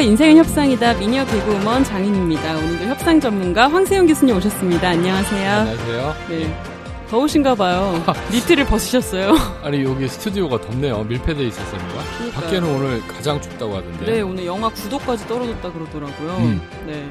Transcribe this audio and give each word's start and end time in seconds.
안녕하세요. 0.00 0.10
인생은 0.12 0.36
협상이다. 0.38 0.94
미니어 0.94 1.26
개그우먼 1.26 1.84
장인입니다. 1.84 2.56
오늘도 2.56 2.84
협상 2.86 3.20
전문가 3.20 3.68
황세영 3.68 4.06
교수님 4.06 4.34
오셨습니다. 4.36 4.88
안녕하세요. 4.88 5.50
안녕하세요. 5.50 6.14
네. 6.30 6.62
더우신가 7.10 7.54
봐요. 7.54 8.02
니트를 8.32 8.64
벗으셨어요. 8.64 9.34
아니 9.62 9.84
여기 9.84 10.08
스튜디오가 10.08 10.58
덥네요. 10.58 11.04
밀폐돼 11.04 11.44
있었습니다. 11.48 11.94
그러니까요. 12.16 12.32
밖에는 12.32 12.74
오늘 12.74 13.06
가장 13.06 13.40
춥다고 13.42 13.76
하던데. 13.76 14.06
네, 14.06 14.20
오늘 14.22 14.46
영하 14.46 14.70
9도까지 14.70 15.28
떨어졌다 15.28 15.70
그러더라고요. 15.70 16.36
음. 16.38 16.62
네. 16.86 17.06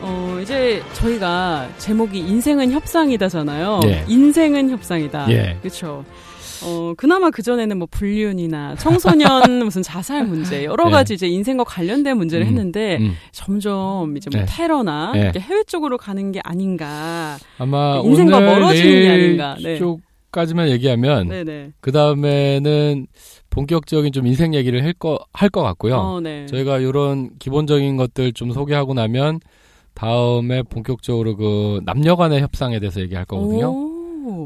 어, 0.00 0.38
이제 0.40 0.82
저희가 0.92 1.68
제목이 1.78 2.20
인생은 2.20 2.70
협상이다잖아요. 2.70 3.80
예. 3.86 4.04
인생은 4.06 4.70
협상이다. 4.70 5.26
예. 5.30 5.58
그렇죠. 5.60 6.04
어, 6.66 6.94
그나마 6.96 7.30
그전에는 7.30 7.78
뭐 7.78 7.86
불륜이나 7.90 8.74
청소년 8.76 9.30
무슨 9.64 9.82
자살 9.82 10.24
문제, 10.26 10.64
여러 10.64 10.88
예. 10.88 10.90
가지 10.90 11.14
이제 11.14 11.26
인생과 11.28 11.64
관련된 11.64 12.16
문제를 12.16 12.46
음, 12.46 12.48
했는데, 12.48 12.98
음. 13.00 13.14
점점 13.32 14.16
이제 14.16 14.28
뭐 14.32 14.40
네. 14.40 14.46
테러나 14.48 15.12
네. 15.12 15.32
해외 15.38 15.62
쪽으로 15.64 15.96
가는 15.98 16.32
게 16.32 16.40
아닌가. 16.42 17.36
아마 17.58 18.00
인생과 18.04 18.36
오늘 18.38 18.46
멀어지는 18.48 18.90
게 19.02 19.08
아닌가. 19.08 19.56
네. 19.62 19.78
쪽까지만 19.78 20.68
얘기하면 20.70 21.28
네네. 21.28 21.72
그 21.80 21.92
다음에는 21.92 23.06
본격적인 23.50 24.12
좀 24.12 24.26
인생 24.26 24.52
얘기를 24.54 24.82
할 24.84 24.92
거 24.92 25.18
할 25.32 25.48
것 25.50 25.62
같고요. 25.62 25.94
어, 25.96 26.20
네. 26.20 26.46
저희가 26.46 26.78
이런 26.80 27.30
기본적인 27.38 27.96
것들 27.96 28.32
좀 28.32 28.50
소개하고 28.52 28.92
나면 28.94 29.40
다음에 29.94 30.62
본격적으로 30.62 31.36
그 31.36 31.80
남녀 31.84 32.16
간의 32.16 32.40
협상에 32.42 32.78
대해서 32.80 33.00
얘기할 33.00 33.24
거거든요. 33.24 33.70
오. 33.70 33.95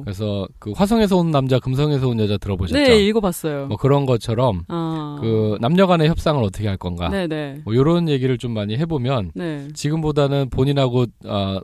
그래서 0.05 0.47
그 0.59 0.73
화성에서 0.73 1.17
온 1.17 1.31
남자, 1.31 1.59
금성에서 1.59 2.09
온 2.09 2.19
여자 2.21 2.37
들어보셨죠? 2.37 2.79
네, 2.79 3.05
읽어봤어요. 3.07 3.67
뭐 3.67 3.77
그런 3.77 4.07
것처럼 4.07 4.63
아. 4.69 5.19
그 5.21 5.57
남녀간의 5.61 6.09
협상을 6.09 6.43
어떻게 6.43 6.69
할 6.69 6.77
건가? 6.77 7.09
네네. 7.09 7.63
뭐 7.65 7.75
이런 7.75 8.09
얘기를 8.09 8.39
좀 8.39 8.53
많이 8.53 8.77
해보면 8.77 9.33
네. 9.35 9.69
지금보다는 9.75 10.51
본인하고 10.51 11.07
아, 11.25 11.61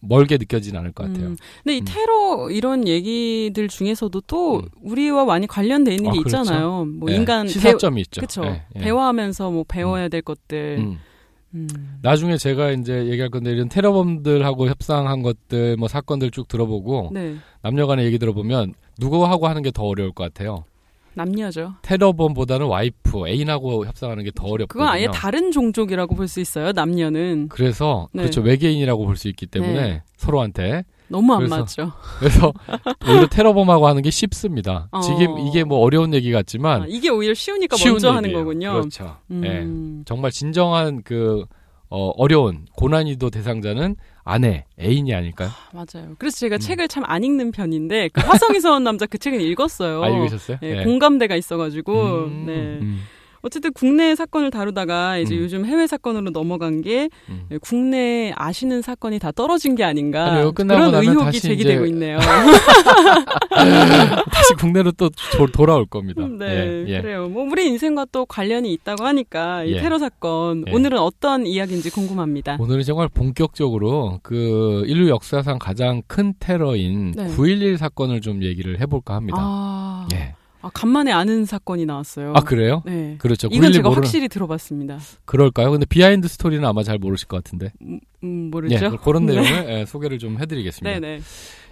멀게 0.00 0.36
느껴지진 0.38 0.76
않을 0.76 0.92
것 0.92 1.06
같아요. 1.06 1.28
음. 1.28 1.36
근데 1.64 1.76
이 1.76 1.80
음. 1.80 1.84
테러 1.86 2.50
이런 2.50 2.86
얘기들 2.86 3.68
중에서도 3.68 4.20
또 4.26 4.56
음. 4.58 4.68
우리와 4.82 5.24
많이 5.24 5.46
관련돼 5.46 5.94
있는 5.94 6.10
아, 6.10 6.12
게 6.12 6.18
그렇죠. 6.20 6.42
있잖아요. 6.42 6.84
뭐 6.84 7.10
예, 7.10 7.16
인간 7.16 7.48
시사점이 7.48 8.00
있죠. 8.02 8.20
그렇죠. 8.20 8.44
예, 8.44 8.62
예. 8.76 8.80
대화하면서 8.80 9.50
뭐 9.50 9.64
배워야 9.66 10.08
될 10.08 10.22
것들. 10.22 10.76
음. 10.78 10.98
음. 11.56 11.98
나중에 12.02 12.36
제가 12.36 12.70
이제 12.72 13.06
얘기할 13.06 13.30
건데 13.30 13.50
이런 13.52 13.68
테러범들하고 13.68 14.68
협상한 14.68 15.22
것들 15.22 15.76
뭐 15.76 15.88
사건들 15.88 16.30
쭉 16.30 16.46
들어보고 16.48 17.10
네. 17.12 17.36
남녀간의 17.62 18.04
얘기 18.06 18.18
들어보면 18.18 18.74
누구하고 18.98 19.48
하는 19.48 19.62
게 19.62 19.70
더 19.70 19.84
어려울 19.84 20.12
것 20.12 20.24
같아요. 20.24 20.64
남녀죠. 21.14 21.72
테러범보다는 21.82 22.66
와이프 22.66 23.26
애인하고 23.26 23.86
협상하는 23.86 24.22
게 24.24 24.30
더 24.34 24.44
어렵거든요. 24.48 24.66
그건 24.84 24.88
아예 24.88 25.08
다른 25.12 25.50
종족이라고 25.50 26.14
볼 26.14 26.28
수 26.28 26.40
있어요. 26.40 26.72
남녀는 26.72 27.48
그래서 27.48 28.08
네. 28.12 28.22
그렇죠 28.22 28.42
외계인이라고 28.42 29.04
볼 29.06 29.16
수 29.16 29.28
있기 29.28 29.46
때문에 29.46 29.72
네. 29.82 30.02
서로한테 30.18 30.84
너무 31.08 31.32
안 31.34 31.38
그래서 31.40 31.56
맞죠. 31.58 31.92
그래서 32.18 32.52
오히려 33.08 33.26
테러범하고 33.28 33.86
하는 33.86 34.02
게 34.02 34.10
쉽습니다. 34.10 34.88
어. 34.90 35.00
지금 35.00 35.38
이게 35.38 35.64
뭐 35.64 35.78
어려운 35.78 36.12
얘기 36.14 36.32
같지만 36.32 36.82
아, 36.82 36.86
이게 36.88 37.08
오히려 37.08 37.34
쉬우니까 37.34 37.76
쉬운 37.76 37.92
먼저 37.94 38.10
하는 38.10 38.24
얘기예요. 38.30 38.44
거군요. 38.44 38.72
그렇죠. 38.72 39.16
예. 39.30 39.34
음. 39.60 40.02
정말 40.06 40.30
진정한 40.30 41.02
그 41.04 41.44
어, 41.88 42.08
어려운 42.16 42.66
고난이도 42.76 43.30
대상자는 43.30 43.94
아내, 44.24 44.64
애인이 44.80 45.14
아닐까요? 45.14 45.50
맞아요. 45.72 46.16
그래서 46.18 46.36
제가 46.38 46.56
음. 46.56 46.58
책을 46.58 46.88
참 46.88 47.04
안 47.06 47.22
읽는 47.22 47.52
편인데 47.52 48.08
그 48.08 48.20
화성에서 48.22 48.74
온 48.74 48.82
남자 48.82 49.06
그 49.06 49.18
책은 49.18 49.40
읽었어요. 49.40 50.02
아, 50.02 50.08
읽으셨어요? 50.08 50.58
예, 50.64 50.78
예. 50.80 50.84
공감대가 50.84 51.36
있어가지고 51.36 51.92
음, 52.24 52.44
네. 52.46 52.52
음, 52.80 53.00
어쨌든 53.46 53.72
국내 53.72 54.16
사건을 54.16 54.50
다루다가 54.50 55.18
이제 55.18 55.36
음. 55.36 55.40
요즘 55.42 55.64
해외 55.64 55.86
사건으로 55.86 56.30
넘어간 56.30 56.82
게 56.82 57.08
음. 57.28 57.46
예, 57.52 57.58
국내 57.58 58.32
아시는 58.34 58.82
사건이 58.82 59.20
다 59.20 59.30
떨어진 59.30 59.76
게 59.76 59.84
아닌가 59.84 60.50
끝나고 60.52 60.90
그런 60.90 60.94
의혹이 61.02 61.40
제기되고 61.40 61.84
이제 61.84 61.92
있네요. 61.92 62.18
다시 64.32 64.54
국내로 64.58 64.90
또 64.92 65.08
도- 65.36 65.46
돌아올 65.46 65.86
겁니다. 65.86 66.26
네, 66.26 66.84
예, 66.88 66.94
예. 66.96 67.00
그래요. 67.00 67.28
뭐 67.28 67.44
우리 67.44 67.66
인생과 67.68 68.06
또 68.10 68.26
관련이 68.26 68.72
있다고 68.72 69.04
하니까 69.04 69.62
이 69.64 69.74
예. 69.74 69.80
테러 69.80 69.98
사건 69.98 70.64
예. 70.66 70.72
오늘은 70.72 70.98
어떤 70.98 71.46
이야기인지 71.46 71.90
궁금합니다. 71.90 72.56
오늘은 72.58 72.82
정말 72.82 73.08
본격적으로 73.08 74.18
그 74.24 74.82
인류 74.86 75.08
역사상 75.08 75.58
가장 75.60 76.02
큰 76.08 76.34
테러인 76.40 77.12
네. 77.12 77.28
9.11 77.28 77.76
사건을 77.76 78.20
좀 78.20 78.42
얘기를 78.42 78.80
해볼까 78.80 79.14
합니다. 79.14 79.38
아, 79.40 80.08
예. 80.14 80.34
아, 80.66 80.70
간만에 80.72 81.12
아는 81.12 81.44
사건이 81.44 81.86
나왔어요. 81.86 82.32
아, 82.34 82.40
그래요? 82.40 82.82
네. 82.84 83.14
그렇죠. 83.18 83.48
이건 83.52 83.70
9.11 83.70 83.72
제가 83.74 83.88
모르는, 83.88 84.04
확실히 84.04 84.28
들어봤습니다. 84.28 84.98
그럴까요? 85.24 85.70
근데 85.70 85.86
behind 85.86 86.26
story는 86.28 86.64
아마 86.64 86.82
잘 86.82 86.98
모르실 86.98 87.28
것 87.28 87.42
같은데. 87.42 87.72
음, 87.82 88.00
예, 88.22 88.26
모르죠? 88.26 88.96
그런 88.98 89.26
네. 89.26 89.34
내용을 89.34 89.66
예, 89.70 89.84
소개를 89.86 90.18
좀 90.18 90.38
해드리겠습니다. 90.40 90.98
네네. 90.98 91.20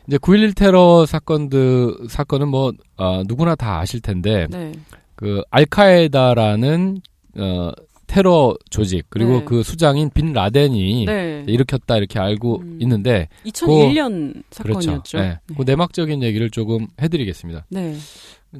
이제 0.06 0.18
9.11 0.18 0.54
테러 0.54 1.06
사건들, 1.06 2.08
사건은 2.08 2.48
뭐, 2.48 2.72
아, 2.96 3.22
누구나 3.26 3.54
다 3.54 3.80
아실 3.80 4.00
텐데, 4.00 4.46
네. 4.50 4.72
그, 5.16 5.42
알카에다라는, 5.50 7.00
어, 7.38 7.70
테러 8.14 8.54
조직, 8.70 9.06
그리고 9.08 9.38
네. 9.40 9.44
그 9.44 9.64
수장인 9.64 10.08
빈 10.14 10.32
라덴이 10.32 11.04
네. 11.06 11.44
일으켰다 11.48 11.96
이렇게 11.96 12.20
알고 12.20 12.60
음. 12.60 12.78
있는데, 12.80 13.28
2001년 13.44 14.44
그렇죠. 14.56 14.80
사건이었죠. 14.80 15.18
예, 15.18 15.22
네. 15.22 15.38
그 15.56 15.64
내막적인 15.66 16.22
얘기를 16.22 16.48
조금 16.48 16.86
해드리겠습니다. 17.02 17.66
네. 17.70 17.96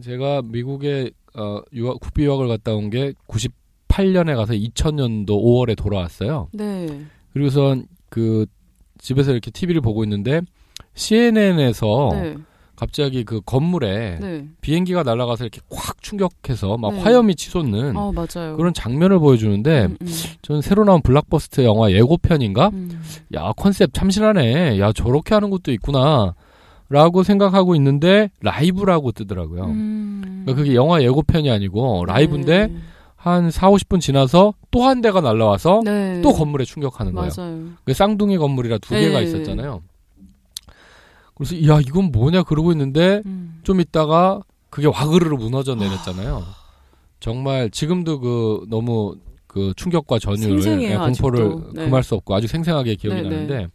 제가 0.03 0.43
미국에, 0.45 1.13
어, 1.37 1.61
유학, 1.73 2.01
국비 2.01 2.25
유학을 2.25 2.49
갔다 2.49 2.75
온 2.75 2.91
게 2.91 3.13
98년에 3.29 4.35
가서 4.35 4.55
2000년도 4.55 5.29
5월에 5.29 5.77
돌아왔어요. 5.77 6.49
네. 6.53 6.87
그리고선 7.33 7.87
그, 8.09 8.47
집에서 8.99 9.31
이렇게 9.31 9.53
TV를 9.53 9.81
보고 9.83 10.03
있는데, 10.03 10.41
CNN에서 10.95 12.09
네. 12.13 12.35
갑자기 12.85 13.25
그 13.25 13.41
건물에 13.41 14.19
네. 14.21 14.45
비행기가 14.61 15.03
날아가서 15.03 15.45
이렇게 15.45 15.61
콱 15.71 16.03
충격해서 16.03 16.77
막 16.77 16.93
네. 16.93 17.01
화염이 17.01 17.35
치솟는 17.35 17.97
어. 17.97 18.13
그런 18.57 18.75
장면을 18.75 19.19
보여주는데 19.19 19.87
음, 19.87 19.97
음. 20.01 20.07
저는 20.43 20.61
새로 20.61 20.85
나온 20.85 21.01
블락버스터 21.01 21.65
영화 21.65 21.91
예고편인가? 21.91 22.69
음. 22.75 23.03
야 23.35 23.53
컨셉 23.57 23.95
참신하네. 23.95 24.79
야 24.81 24.93
저렇게 24.93 25.35
하는 25.35 25.49
것도 25.51 25.73
있구나. 25.73 26.35
라고 26.91 27.23
생각하고 27.23 27.75
있는데 27.77 28.29
라이브라고 28.43 29.13
뜨더라고요. 29.13 29.65
음. 29.65 30.43
그러니까 30.45 30.55
그게 30.63 30.75
영화 30.75 31.03
예고편이 31.03 31.51
아니고 31.51 32.05
라이브인데 32.05 32.67
네. 32.67 32.77
한 33.17 33.51
4, 33.51 33.71
50분 33.71 34.01
지나서 34.03 34.53
또 34.71 34.85
한 34.85 35.01
대가 35.01 35.23
날라와서 35.23 35.81
네. 35.83 36.21
또 36.21 36.35
건물에 36.35 36.67
충격하는 36.67 37.15
거예요. 37.15 37.31
그 37.85 37.95
쌍둥이 37.95 38.37
건물이라 38.37 38.79
두 38.79 38.91
개가 38.91 39.21
네. 39.21 39.25
있었잖아요. 39.25 39.81
그래서 41.35 41.57
야 41.67 41.81
이건 41.81 42.13
뭐냐 42.13 42.43
그러고 42.45 42.73
있는데 42.73 43.23
음. 43.27 43.61
좀 43.65 43.81
있다가 43.81 44.41
그게 44.71 44.87
와그르르 44.87 45.37
무너져 45.37 45.75
내렸잖아요. 45.75 46.43
정말 47.21 47.71
지금도 47.71 48.21
그 48.21 48.67
너무 48.69 49.17
그 49.47 49.73
충격과 49.77 50.19
전율, 50.19 50.61
생생해요, 50.61 50.91
예, 50.93 50.97
공포를. 50.97 51.57
네. 51.75 51.85
금할 51.85 52.03
수 52.03 52.15
없고 52.17 52.35
아주 52.35 52.47
생생하게 52.47 52.97
기억이 52.97 53.23
네, 53.23 53.29
네. 53.29 53.29
나는데 53.29 53.67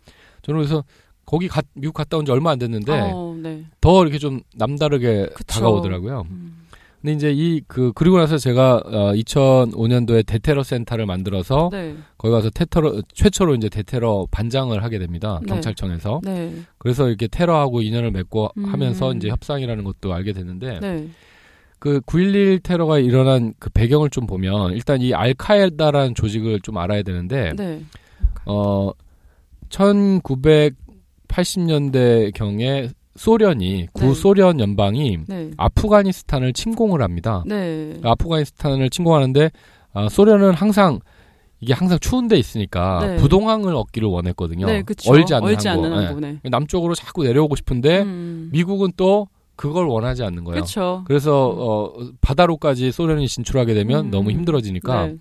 저는 0.41 0.59
그래서 0.59 0.83
거기 1.25 1.47
가, 1.47 1.61
미국 1.73 1.93
갔다 1.93 2.17
온 2.17 2.25
지 2.25 2.31
얼마 2.31 2.51
안 2.51 2.59
됐는데 2.59 3.11
어, 3.13 3.35
네. 3.41 3.65
더 3.81 4.01
이렇게 4.01 4.17
좀 4.19 4.41
남다르게 4.55 5.27
그쵸. 5.33 5.43
다가오더라고요. 5.47 6.25
음. 6.29 6.58
근데 7.01 7.13
이제 7.13 7.31
이 7.31 7.61
그 7.67 7.91
그리고 7.93 8.17
나서 8.17 8.37
제가 8.37 8.81
어, 8.85 9.13
2005년도에 9.13 10.25
대테러 10.25 10.63
센터를 10.63 11.05
만들어서 11.05 11.69
네. 11.71 11.95
거기 12.18 12.31
가서 12.33 12.50
테러 12.50 13.01
최초로 13.13 13.56
이제 13.56 13.69
대테러 13.69 14.27
반장을 14.31 14.83
하게 14.83 15.00
됩니다. 15.00 15.39
네. 15.44 15.47
경찰청에서. 15.47 16.21
네. 16.24 16.53
그래서 16.77 17.07
이렇게 17.07 17.27
테러하고 17.27 17.81
인연을 17.81 18.12
맺고 18.12 18.50
음. 18.57 18.65
하면서 18.65 19.13
이제 19.13 19.29
협상이라는 19.29 19.83
것도 19.83 20.13
알게 20.13 20.33
됐는데 20.33 20.79
네. 20.81 21.07
그9.11 21.79 22.63
테러가 22.63 23.00
일어난 23.00 23.53
그 23.59 23.69
배경을 23.69 24.09
좀 24.09 24.25
보면 24.27 24.74
일단 24.74 25.01
이 25.01 25.13
알카에다라는 25.13 26.15
조직을 26.15 26.59
좀 26.59 26.77
알아야 26.77 27.03
되는데 27.03 27.53
네. 27.56 27.81
어 28.45 28.91
1980년대 31.27 32.33
경에 32.33 32.89
소련이 33.19 33.88
구소련 33.92 34.62
연방이 34.62 35.18
네. 35.27 35.51
아프가니스탄을 35.57 36.54
침공을 36.54 37.01
합니다. 37.01 37.44
네. 37.45 38.00
아프가니스탄을 38.01 38.89
침공하는데 38.89 39.51
아, 39.92 40.07
소련은 40.07 40.54
항상 40.54 41.01
이게 41.60 41.74
항상 41.74 42.00
추운 42.00 42.30
데 42.30 42.38
있으니까 42.38 43.00
네. 43.06 43.16
부동항을 43.18 43.75
얻기를 43.75 44.07
원했거든요. 44.07 44.68
네, 44.68 44.83
그쵸. 44.83 45.12
얼지 45.12 45.33
않는 45.33 45.50
얼지 45.50 45.68
항구. 45.68 45.86
않는 45.88 46.21
예. 46.24 46.27
네. 46.27 46.39
남쪽으로 46.50 46.95
자꾸 46.95 47.25
내려오고 47.25 47.57
싶은데 47.57 48.04
음. 48.04 48.48
미국은 48.54 48.94
또 48.95 49.27
그걸 49.57 49.88
원하지 49.88 50.24
않는 50.24 50.45
거예요. 50.45 50.54
그렇죠. 50.54 51.04
그래서 51.06 51.50
어, 51.50 51.94
바다로까지 52.22 52.94
소련이 52.94 53.27
진출하게 53.27 53.74
되면 53.74 54.06
음. 54.06 54.12
너무 54.12 54.31
힘들어지니까 54.31 55.07
네. 55.07 55.18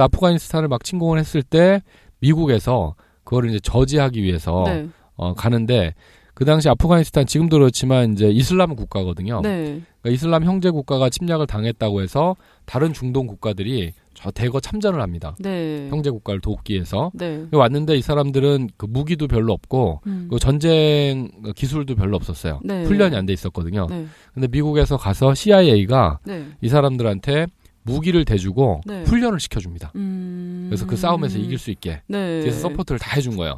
아프가니스탄을 0.00 0.68
막 0.68 0.82
침공을 0.82 1.18
했을 1.18 1.42
때 1.42 1.82
미국에서 2.20 2.94
그거를 3.22 3.50
이제 3.50 3.60
저지하기 3.60 4.22
위해서 4.22 4.64
네. 4.66 4.88
어, 5.16 5.34
가는데 5.34 5.92
그 6.34 6.44
당시 6.44 6.68
아프가니스탄 6.68 7.26
지금도 7.26 7.58
그렇지만 7.58 8.12
이제 8.12 8.28
이슬람 8.28 8.74
국가거든요. 8.74 9.40
네. 9.42 9.80
그러니까 10.02 10.10
이슬람 10.10 10.44
형제 10.44 10.70
국가가 10.70 11.08
침략을 11.08 11.46
당했다고 11.46 12.02
해서 12.02 12.34
다른 12.64 12.92
중동 12.92 13.26
국가들이 13.26 13.92
저 14.14 14.30
대거 14.30 14.60
참전을 14.60 15.00
합니다. 15.00 15.36
네. 15.38 15.88
형제 15.90 16.10
국가를 16.10 16.40
돕기 16.40 16.74
위해서 16.74 17.10
네. 17.14 17.44
왔는데 17.52 17.96
이 17.96 18.02
사람들은 18.02 18.70
그 18.76 18.86
무기도 18.86 19.28
별로 19.28 19.52
없고 19.52 20.00
음. 20.06 20.28
그 20.30 20.38
전쟁 20.38 21.30
기술도 21.54 21.94
별로 21.94 22.16
없었어요. 22.16 22.60
네. 22.64 22.84
훈련이 22.84 23.16
안 23.16 23.26
돼 23.26 23.32
있었거든요. 23.32 23.86
네. 23.88 24.06
근데 24.32 24.48
미국에서 24.48 24.96
가서 24.96 25.34
CIA가 25.34 26.18
네. 26.24 26.44
이 26.60 26.68
사람들한테 26.68 27.46
무기를 27.84 28.24
대주고 28.24 28.80
네. 28.86 29.02
훈련을 29.04 29.38
시켜줍니다. 29.40 29.92
음. 29.96 30.66
그래서 30.68 30.86
그 30.86 30.96
싸움에서 30.96 31.38
이길 31.38 31.58
수 31.58 31.70
있게 31.70 32.02
네. 32.06 32.40
뒤에서 32.40 32.60
support를 32.60 32.98
다 32.98 33.14
해준 33.16 33.36
거예요. 33.36 33.56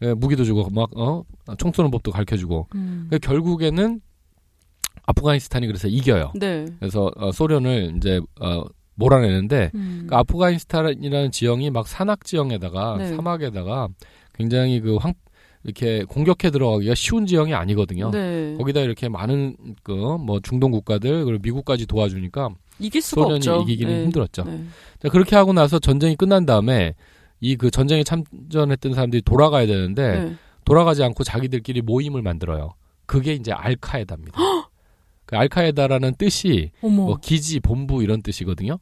네. 0.00 0.08
예, 0.08 0.14
무기도 0.14 0.44
주고 0.44 0.68
막 0.70 0.88
어 0.96 1.24
총 1.58 1.72
쏘는 1.72 1.90
법도 1.90 2.10
가르쳐 2.10 2.36
주고 2.36 2.66
음. 2.74 3.06
그 3.10 3.18
결국에는 3.18 4.00
아프가니스탄이 5.06 5.66
그래서 5.66 5.88
이겨요. 5.88 6.32
네. 6.34 6.64
그래서 6.80 7.10
어, 7.16 7.30
소련을 7.32 7.94
이제 7.96 8.20
어, 8.40 8.64
몰아내는데 8.96 9.70
음. 9.74 10.06
그 10.08 10.16
아프가니스탄이라는 10.16 11.30
지형이 11.30 11.70
막 11.70 11.86
산악 11.86 12.24
지형에다가 12.24 12.96
네. 12.98 13.08
사막에다가 13.14 13.88
굉장히 14.34 14.80
그 14.80 14.96
황 14.98 15.14
이렇게 15.64 16.04
공격해 16.04 16.50
들어가기가 16.52 16.94
쉬운 16.94 17.26
지형이 17.26 17.52
아니거든요. 17.54 18.10
네. 18.12 18.54
거기다 18.56 18.80
이렇게 18.80 19.08
많은 19.08 19.56
그 19.82 19.92
뭐 19.92 20.40
중동 20.40 20.70
국가들 20.70 21.24
그리고 21.24 21.40
미국까지 21.42 21.86
도와주니까 21.86 22.50
이길 22.78 23.02
수가 23.02 23.22
소련이 23.22 23.36
없죠. 23.38 23.62
이기기는 23.62 23.92
네. 23.92 24.02
힘들었죠. 24.04 24.44
네. 24.44 24.64
자, 25.00 25.08
그렇게 25.08 25.34
하고 25.36 25.52
나서 25.52 25.78
전쟁이 25.78 26.14
끝난 26.16 26.46
다음에 26.46 26.94
이 27.52 27.56
그 27.56 27.70
전쟁에 27.70 28.02
참전했던 28.02 28.94
사람들이 28.94 29.22
돌아가야 29.22 29.66
되는데 29.66 30.24
네. 30.24 30.36
돌아가지 30.64 31.02
않고 31.04 31.22
자기들끼리 31.24 31.80
모임을 31.82 32.22
만들어요. 32.22 32.74
그게 33.06 33.34
이제 33.34 33.52
알카에다입니다. 33.52 34.38
그 35.26 35.36
알카에다라는 35.36 36.14
뜻이 36.16 36.72
어머. 36.82 37.04
뭐 37.04 37.16
기지, 37.22 37.60
본부 37.60 38.02
이런 38.02 38.22
뜻이거든요. 38.22 38.78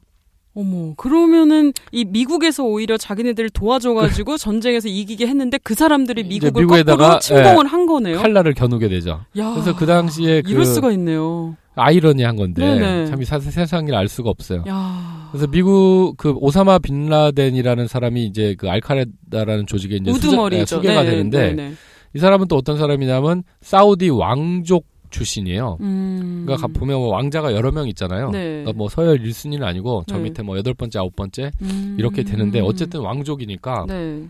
어머, 0.57 0.93
그러면은 0.95 1.73
이 1.91 2.05
미국에서 2.05 2.63
오히려 2.63 2.95
자기네들을 2.97 3.49
도와줘가지고 3.49 4.37
전쟁에서 4.37 4.87
이기게 4.87 5.27
했는데 5.27 5.59
그 5.61 5.75
사람들이 5.75 6.23
미국을 6.23 6.65
거꾸로 6.65 7.19
침공을 7.19 7.67
한 7.67 7.85
거네요. 7.85 8.21
칼날을 8.21 8.53
겨누게 8.53 8.87
되죠. 8.87 9.25
야, 9.37 9.51
그래서 9.51 9.75
그 9.75 9.85
당시에 9.85 10.41
그 10.41 10.51
이럴 10.51 10.65
수가 10.65 10.93
있네요. 10.93 11.57
아이러니한 11.75 12.37
건데 12.37 12.63
네네. 12.63 13.07
참이 13.07 13.25
세상 13.25 13.85
일을 13.85 13.97
알 13.97 14.07
수가 14.07 14.29
없어요. 14.29 14.63
야, 14.65 15.27
그래서 15.31 15.47
미국 15.47 16.13
그 16.15 16.31
오사마 16.31 16.79
빈 16.79 17.07
라덴이라는 17.09 17.87
사람이 17.87 18.25
이제 18.25 18.55
그 18.57 18.69
알카에다라는 18.69 19.67
조직에 19.67 19.97
이제 19.97 20.09
우두머리죠. 20.09 20.59
네, 20.59 20.65
수개가 20.65 21.03
네, 21.03 21.09
되는데 21.09 21.47
네, 21.51 21.53
네. 21.53 21.73
이 22.13 22.19
사람은 22.19 22.47
또 22.47 22.55
어떤 22.55 22.77
사람이냐면 22.77 23.43
사우디 23.59 24.07
왕족 24.07 24.85
출신이에요. 25.15 25.77
음. 25.81 26.43
그러니까 26.45 26.67
가- 26.67 26.73
보면 26.77 26.97
뭐 26.97 27.07
왕자가 27.09 27.53
여러 27.53 27.71
명 27.71 27.87
있잖아요. 27.87 28.29
네. 28.31 28.43
그러니까 28.49 28.73
뭐 28.73 28.89
서열 28.89 29.19
1순위는 29.19 29.63
아니고 29.63 30.03
저 30.07 30.17
네. 30.17 30.23
밑에 30.23 30.43
뭐 30.43 30.57
여덟 30.57 30.73
번째, 30.73 30.99
아홉 30.99 31.15
번째 31.15 31.51
음. 31.61 31.95
이렇게 31.97 32.23
되는데 32.23 32.59
어쨌든 32.59 32.99
왕족이니까 33.01 33.85
네, 33.87 34.27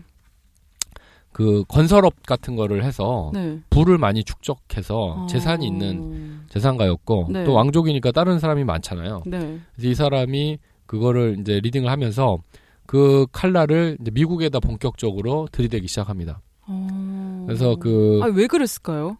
그 1.32 1.64
건설업 1.68 2.22
같은 2.24 2.56
거를 2.56 2.84
해서 2.84 3.30
네. 3.34 3.58
부를 3.68 3.98
많이 3.98 4.24
축적해서 4.24 4.96
어. 4.96 5.26
재산이 5.26 5.66
있는 5.66 6.40
재산가였고 6.48 7.28
네. 7.30 7.44
또 7.44 7.52
왕족이니까 7.52 8.12
다른 8.12 8.38
사람이 8.38 8.64
많잖아요. 8.64 9.22
네. 9.26 9.38
그래서 9.74 9.90
이 9.90 9.94
사람이 9.94 10.58
그거를 10.86 11.36
이제 11.40 11.60
리딩을 11.62 11.90
하면서 11.90 12.38
그 12.86 13.26
칼날을 13.32 13.98
미국에다 14.12 14.60
본격적으로 14.60 15.48
들이대기 15.50 15.88
시작합니다. 15.88 16.40
어. 16.68 17.44
그래서 17.46 17.76
그 17.76 18.20
아, 18.22 18.26
왜 18.26 18.46
그랬을까요? 18.46 19.18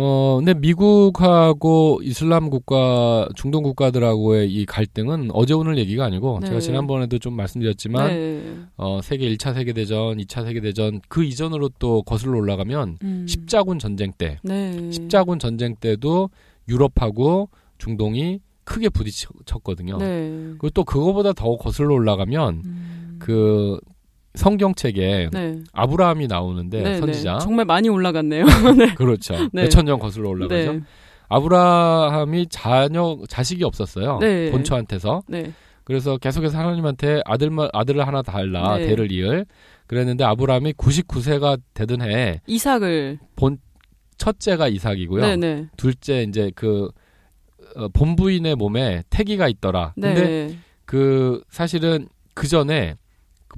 어, 0.00 0.36
근데 0.36 0.54
미국하고 0.54 1.98
이슬람 2.04 2.50
국가, 2.50 3.28
중동 3.34 3.64
국가들하고의 3.64 4.48
이 4.48 4.64
갈등은 4.64 5.30
어제 5.32 5.54
오늘 5.54 5.76
얘기가 5.76 6.04
아니고 6.04 6.38
네. 6.40 6.46
제가 6.46 6.60
지난번에도 6.60 7.18
좀 7.18 7.34
말씀드렸지만 7.34 8.06
네. 8.06 8.56
어, 8.76 9.00
세계 9.02 9.28
1차 9.34 9.54
세계대전, 9.54 10.18
2차 10.18 10.44
세계대전 10.44 11.00
그 11.08 11.24
이전으로 11.24 11.70
또 11.80 12.02
거슬러 12.02 12.38
올라가면 12.38 12.98
음. 13.02 13.26
십자군 13.28 13.80
전쟁 13.80 14.12
때, 14.16 14.38
네. 14.44 14.88
십자군 14.92 15.40
전쟁 15.40 15.74
때도 15.74 16.30
유럽하고 16.68 17.48
중동이 17.78 18.38
크게 18.62 18.90
부딪혔거든요. 18.90 19.96
네. 19.98 20.30
그리고 20.58 20.70
또 20.70 20.84
그거보다 20.84 21.32
더 21.32 21.56
거슬러 21.56 21.94
올라가면 21.94 22.62
음. 22.64 23.16
그 23.18 23.80
성경책에 24.34 25.30
네. 25.32 25.58
아브라함이 25.72 26.26
나오는데 26.26 26.82
네, 26.82 26.98
선지자 26.98 27.32
네. 27.34 27.38
정말 27.40 27.64
많이 27.64 27.88
올라갔네요. 27.88 28.44
그렇죠. 28.96 29.34
네. 29.52 29.62
몇천 29.62 29.84
년 29.84 29.98
거슬러 29.98 30.28
올라가죠. 30.28 30.72
네. 30.72 30.80
아브라함이 31.28 32.46
자녀 32.48 33.18
자식이 33.28 33.64
없었어요. 33.64 34.18
네. 34.20 34.50
본처한테서. 34.50 35.22
네. 35.28 35.52
그래서 35.84 36.18
계속해서 36.18 36.58
하나님한테 36.58 37.22
아들만 37.24 37.70
아들을 37.72 38.06
하나 38.06 38.22
달라 38.22 38.76
네. 38.76 38.86
대를 38.86 39.10
이을. 39.10 39.46
그랬는데 39.86 40.22
아브라함이 40.24 40.74
99세가 40.74 41.60
되던 41.74 42.02
해에 42.02 42.40
이삭을. 42.46 43.18
첫째가 44.18 44.68
이삭이고요. 44.68 45.22
네, 45.22 45.36
네. 45.36 45.66
둘째 45.76 46.22
이제 46.22 46.50
그 46.54 46.90
어, 47.76 47.88
본부인의 47.88 48.56
몸에 48.56 49.02
태기가 49.08 49.48
있더라. 49.48 49.94
네. 49.96 50.14
근데 50.14 50.58
그 50.84 51.42
사실은 51.48 52.08
그 52.34 52.48
전에 52.48 52.92
그 52.92 52.98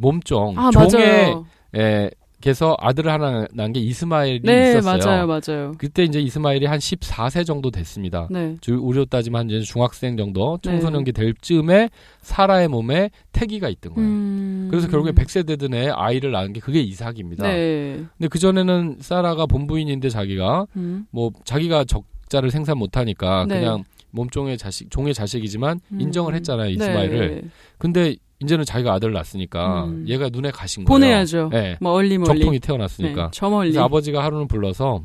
몸종 0.00 0.58
아, 0.58 0.70
종에 0.70 1.22
맞아요. 1.22 1.46
에, 1.76 2.10
께서 2.40 2.74
아들을 2.80 3.12
하나 3.12 3.46
낳은 3.52 3.74
게 3.74 3.80
이스마엘이 3.80 4.40
네, 4.44 4.70
있었어요. 4.70 5.26
맞아요, 5.26 5.26
맞아요. 5.26 5.72
그때 5.76 6.04
이제 6.04 6.20
이스마엘이 6.20 6.64
한 6.64 6.78
14세 6.78 7.44
정도 7.44 7.70
됐습니다. 7.70 8.28
네. 8.30 8.56
주- 8.62 8.78
우리로 8.80 9.04
따지면 9.04 9.40
한 9.40 9.50
이제 9.50 9.60
중학생 9.60 10.16
정도 10.16 10.58
네. 10.62 10.70
청소년기 10.70 11.12
될 11.12 11.34
즈음에 11.42 11.90
사라의 12.22 12.68
몸에 12.68 13.10
태기가 13.32 13.68
있던 13.68 13.92
거예요. 13.92 14.08
음. 14.08 14.68
그래서 14.70 14.88
결국에 14.88 15.12
100세 15.12 15.46
되던 15.46 15.74
애 15.74 15.90
아이를 15.90 16.32
낳은 16.32 16.54
게 16.54 16.60
그게 16.60 16.80
이삭입니다. 16.80 17.46
네. 17.46 18.04
근데 18.16 18.28
그 18.28 18.38
전에는 18.38 18.96
사라가 19.00 19.44
본부인인데 19.44 20.08
자기가 20.08 20.66
음. 20.76 21.04
뭐 21.10 21.30
자기가 21.44 21.84
적자를 21.84 22.50
생산 22.50 22.78
못 22.78 22.96
하니까 22.96 23.44
네. 23.50 23.60
그냥 23.60 23.84
몸종의 24.12 24.58
자식 24.58 24.90
종의 24.90 25.14
자식이지만 25.14 25.80
음. 25.92 26.00
인정을 26.00 26.34
했잖아요, 26.34 26.70
이스마엘을. 26.70 27.34
네. 27.42 27.48
근데 27.78 28.16
이제는 28.42 28.64
자기가 28.64 28.92
아들을 28.94 29.12
낳았으니까 29.12 29.84
음. 29.84 30.04
얘가 30.08 30.28
눈에 30.30 30.50
가신 30.50 30.84
거예요. 30.84 30.94
보내야죠. 30.94 31.48
네. 31.52 31.76
멀리 31.80 32.16
멀리. 32.18 32.38
적통이 32.38 32.58
태어났으니까. 32.60 33.22
네, 33.24 33.28
저 33.32 33.50
멀리. 33.50 33.70
그래서 33.70 33.84
아버지가 33.84 34.22
하루는 34.24 34.48
불러서 34.48 35.02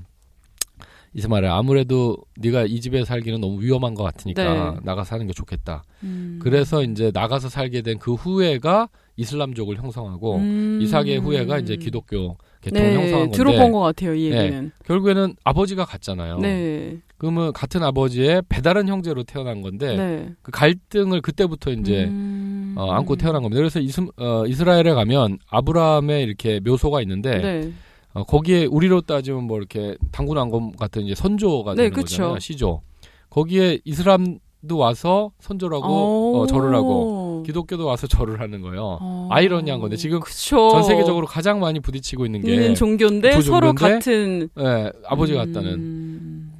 이스마엘 1.13 1.45
아무래도 1.45 2.17
네가 2.37 2.63
이 2.65 2.81
집에 2.81 3.05
살기는 3.05 3.39
너무 3.39 3.61
위험한 3.61 3.93
것 3.93 4.03
같으니까 4.03 4.43
네. 4.73 4.79
나가 4.83 5.05
사는 5.05 5.25
게 5.25 5.31
좋겠다. 5.31 5.83
음. 6.03 6.39
그래서 6.41 6.83
이제 6.83 7.09
나가서 7.13 7.47
살게 7.49 7.81
된 7.83 7.97
그 7.99 8.13
후예가 8.15 8.89
이슬람족을 9.15 9.77
형성하고 9.77 10.35
음. 10.37 10.79
이삭의 10.81 11.19
후예가 11.19 11.59
이제 11.59 11.77
기독교 11.77 12.35
계통을 12.59 12.85
네, 12.89 12.95
형성한 12.95 13.19
건데 13.29 13.37
들어본 13.37 13.71
것 13.71 13.79
같아요, 13.79 14.13
이 14.13 14.25
얘기는. 14.25 14.71
결국에는 14.85 15.35
아버지가 15.45 15.85
같잖아요. 15.85 16.39
네. 16.39 16.97
그러면 17.17 17.53
같은 17.53 17.81
아버지의 17.81 18.43
배다른 18.49 18.87
형제로 18.87 19.23
태어난 19.23 19.61
건데 19.61 19.95
네. 19.95 20.33
그 20.41 20.51
갈등을 20.51 21.21
그때부터 21.21 21.71
이제 21.71 22.05
음. 22.05 22.75
어, 22.77 22.91
안고 22.91 23.15
태어난 23.15 23.41
겁니다. 23.41 23.59
그래서 23.59 23.79
이스, 23.79 24.01
어, 24.17 24.45
이스라엘에 24.45 24.93
가면 24.93 25.39
아브라함의 25.49 26.23
이렇게 26.23 26.59
묘소가 26.59 27.01
있는데 27.01 27.37
네. 27.37 27.71
어, 28.13 28.23
거기에 28.23 28.65
우리로 28.65 29.01
따지면 29.01 29.43
뭐 29.45 29.57
이렇게 29.57 29.95
당군왕검 30.11 30.73
같은 30.73 31.03
이제 31.03 31.15
선조가 31.15 31.75
네, 31.75 31.83
되는 31.83 31.91
그쵸. 31.91 32.03
거잖아요. 32.03 32.39
시조. 32.39 32.81
거기에 33.29 33.79
이슬람도 33.85 34.77
와서 34.77 35.31
선조라고 35.39 36.41
어, 36.41 36.47
절을 36.47 36.73
하고 36.75 37.43
기독교도 37.45 37.85
와서 37.85 38.07
절을 38.07 38.39
하는 38.39 38.61
거예요. 38.61 38.97
어. 39.01 39.27
아이러니한 39.31 39.79
건데 39.79 39.95
지금 39.97 40.19
그쵸. 40.19 40.69
전 40.69 40.83
세계적으로 40.83 41.27
가장 41.27 41.59
많이 41.59 41.79
부딪히고 41.79 42.25
있는 42.25 42.41
게 42.41 42.53
있는 42.53 42.75
종교인데 42.75 43.31
두 43.31 43.41
서로 43.41 43.67
종교인데 43.67 43.93
같은 43.95 44.49
예, 44.59 44.91
아버지가 45.05 45.43
음. 45.43 45.53
같다는 45.53 46.04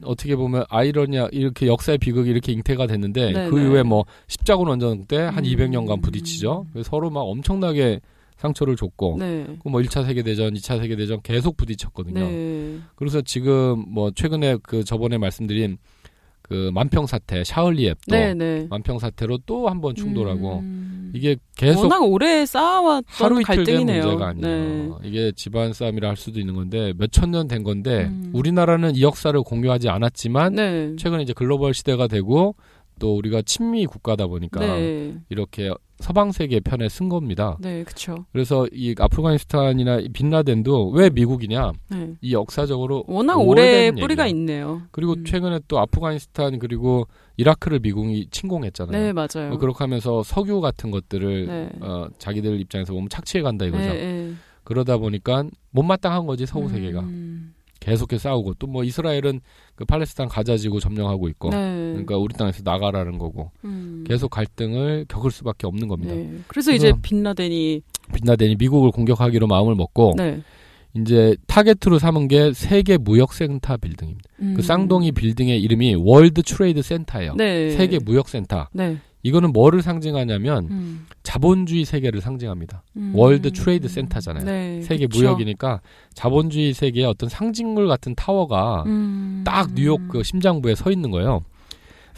어떻게 0.06 0.36
보면 0.36 0.66
아이러니아 0.70 1.30
이렇게 1.32 1.68
역사의 1.68 1.98
비극이 1.98 2.30
이렇게 2.30 2.52
잉태가 2.52 2.88
됐는데 2.88 3.32
네, 3.32 3.50
그 3.50 3.56
네. 3.56 3.64
이후에 3.64 3.84
뭐 3.84 4.06
십자군 4.28 4.68
원전 4.68 5.06
때한 5.06 5.38
음. 5.38 5.44
200년간 5.44 6.02
부딪히죠. 6.02 6.68
그래서 6.72 6.90
서로 6.90 7.10
막 7.10 7.22
엄청나게 7.22 8.00
상처를 8.38 8.76
줬고 8.76 9.18
네. 9.20 9.46
그뭐 9.64 9.80
1차 9.82 10.06
세계 10.06 10.22
대전, 10.22 10.54
2차 10.54 10.80
세계 10.80 10.96
대전 10.96 11.22
계속 11.22 11.56
부딪혔거든요. 11.58 12.20
네. 12.20 12.80
그래서 12.96 13.22
지금 13.22 13.86
뭐 13.88 14.12
최근에 14.12 14.58
그 14.62 14.84
저번에 14.84 15.18
말씀드린 15.18 15.78
그 16.42 16.70
만평 16.74 17.08
사태, 17.08 17.44
샤흘리앱도 17.44 18.16
네, 18.16 18.34
네. 18.36 18.68
만평 18.70 19.00
사태로 19.00 19.40
또 19.48 19.68
한 19.68 19.82
번 19.82 19.96
충돌하고 19.96 20.60
음. 20.60 20.95
이게 21.16 21.38
계속 21.56 21.84
워낙 21.84 22.00
오래 22.04 22.46
쌓아왔던 22.46 23.04
하루 23.08 23.42
이틀 23.42 23.56
된 23.56 23.66
갈등이네요. 23.66 24.04
문제가 24.06 24.28
아니에요. 24.30 25.00
이게 25.04 25.32
집안 25.36 25.72
싸움이라 25.74 26.10
할 26.10 26.18
수도 26.18 26.40
있는 26.40 26.54
건데 26.56 26.94
몇 26.98 27.10
천 27.12 27.32
년 27.32 27.48
된 27.48 27.64
건데 27.64 28.06
음. 28.06 28.32
우리나라는 28.34 28.96
이 28.96 29.02
역사를 29.02 29.40
공유하지 29.42 29.90
않았지만 29.90 30.56
네. 30.56 30.96
최근에 30.98 31.24
이제 31.24 31.34
글로벌 31.34 31.74
시대가 31.74 32.08
되고 32.08 32.56
또 33.00 33.16
우리가 33.18 33.42
친미 33.42 33.86
국가다 33.86 34.28
보니까 34.28 34.60
네. 34.60 35.16
이렇게 35.30 35.72
서방 36.00 36.32
세계 36.34 36.60
편에 36.60 36.90
쓴 36.90 37.08
겁니다. 37.08 37.58
네, 37.62 37.84
그렇죠. 37.84 38.26
그래서 38.34 38.68
이 38.74 38.94
아프가니스탄이나 38.98 40.00
이 40.00 40.10
빈라덴도 40.10 40.90
왜 40.90 41.10
미국이냐? 41.10 41.72
네. 41.90 42.14
이 42.22 42.34
역사적으로 42.34 43.06
워낙 43.08 43.38
오래 43.38 43.92
뿌리가 43.92 44.28
얘기야. 44.28 44.38
있네요. 44.38 44.82
그리고 44.92 45.14
음. 45.14 45.24
최근에 45.24 45.62
또 45.68 45.80
아프가니스탄 45.80 46.60
그리고 46.60 47.08
이라크를 47.38 47.80
미국이 47.80 48.28
침공했잖아요. 48.30 49.02
네, 49.02 49.14
맞아요. 49.14 49.50
뭐 49.50 49.58
그렇게 49.58 49.78
하면서 49.80 50.22
석유 50.24 50.60
같은 50.60 50.92
것들을 50.92 51.48
네. 51.48 51.70
어, 51.82 52.08
자기들 52.18 52.60
입장에서 52.60 52.94
보면 52.94 53.08
착취해 53.10 53.42
간다 53.42 53.66
이거죠. 53.66 53.84
네, 53.84 53.94
네. 53.94 54.34
그러다 54.66 54.98
보니까 54.98 55.46
못마땅한 55.72 56.26
거지 56.26 56.46
서구 56.46 56.68
세계가 56.70 57.02
음. 57.02 57.25
계속해서 57.86 58.30
싸우고 58.30 58.56
또 58.56 58.66
뭐 58.68 58.84
이스라엘은 58.84 59.40
그 59.76 59.86
팔레스타인 59.86 60.28
가자지구 60.28 60.80
점령하고 60.80 61.28
있고 61.30 61.50
네. 61.52 61.58
그러니까 61.92 62.18
우리 62.18 62.34
땅에서 62.34 62.62
나가라는 62.66 63.18
거고 63.18 63.52
음. 63.64 64.04
계속 64.08 64.30
갈등을 64.32 65.06
겪을 65.08 65.32
수밖에 65.32 65.68
없는 65.68 65.88
겁니다. 65.88 66.14
네. 66.16 66.40
그래서 66.48 66.72
이제 66.72 66.88
그래서- 66.92 67.00
빈라덴이 67.02 67.82
빈라덴이 68.14 68.56
미국을 68.58 68.92
공격하기로 68.92 69.48
마음을 69.48 69.76
먹고 69.76 70.14
네. 70.18 70.42
이제 70.98 71.36
타겟으로 71.48 72.00
삼은 72.00 72.28
게 72.30 72.54
세계 72.54 72.98
무역 72.98 73.34
센터 73.34 73.78
빌딩입니다. 73.78 74.30
음. 74.42 74.54
그 74.56 74.62
쌍둥이 74.62 75.12
빌딩의 75.12 75.62
이름이 75.62 75.96
World 76.00 76.42
Trade 76.42 76.82
Center예요. 76.82 77.36
네. 77.36 77.72
세계 77.72 78.00
무역 78.00 78.30
센터. 78.30 78.68
네. 79.26 79.30
이거는 79.30 79.54
뭐를 79.54 79.82
상징하냐면 79.82 80.68
음. 80.70 81.08
자본주의 81.24 81.84
세계를 81.84 82.22
상징합니다. 82.22 82.84
음. 82.96 83.12
World 83.16 83.52
Trade 83.52 83.88
Center잖아요. 83.88 84.46
네. 84.46 84.82
세계 84.84 85.08
그쵸. 85.08 85.22
무역이니까 85.22 85.82
자본주의 86.14 86.74
세계의 86.74 87.08
어떤 87.08 87.28
상징물 87.28 87.88
같은 87.88 88.14
타워가 88.14 88.84
음. 88.86 89.42
딱 89.44 89.74
뉴욕 89.74 90.08
그 90.08 90.22
심장부에 90.22 90.76
서 90.76 90.92
있는 90.92 91.10
거예요. 91.10 91.44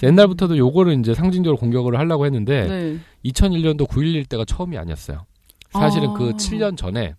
옛날부터도 0.03 0.57
요거를 0.57 0.99
이제 0.99 1.13
상징적으로 1.13 1.57
공격을 1.57 1.97
하려고 1.97 2.25
했는데 2.25 2.67
네. 2.67 2.99
2001년도 3.25 3.87
9.11 3.87 4.29
때가 4.29 4.43
처음이 4.45 4.77
아니었어요. 4.77 5.25
사실은 5.71 6.09
아. 6.09 6.13
그 6.13 6.33
7년 6.33 6.77
전에 6.77 7.15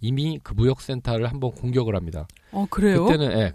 이미 0.00 0.38
그 0.42 0.54
무역센터를 0.54 1.28
한번 1.28 1.52
공격을 1.52 1.94
합니다. 1.94 2.26
어, 2.50 2.66
그래요? 2.68 3.04
그때는 3.04 3.38
예, 3.38 3.52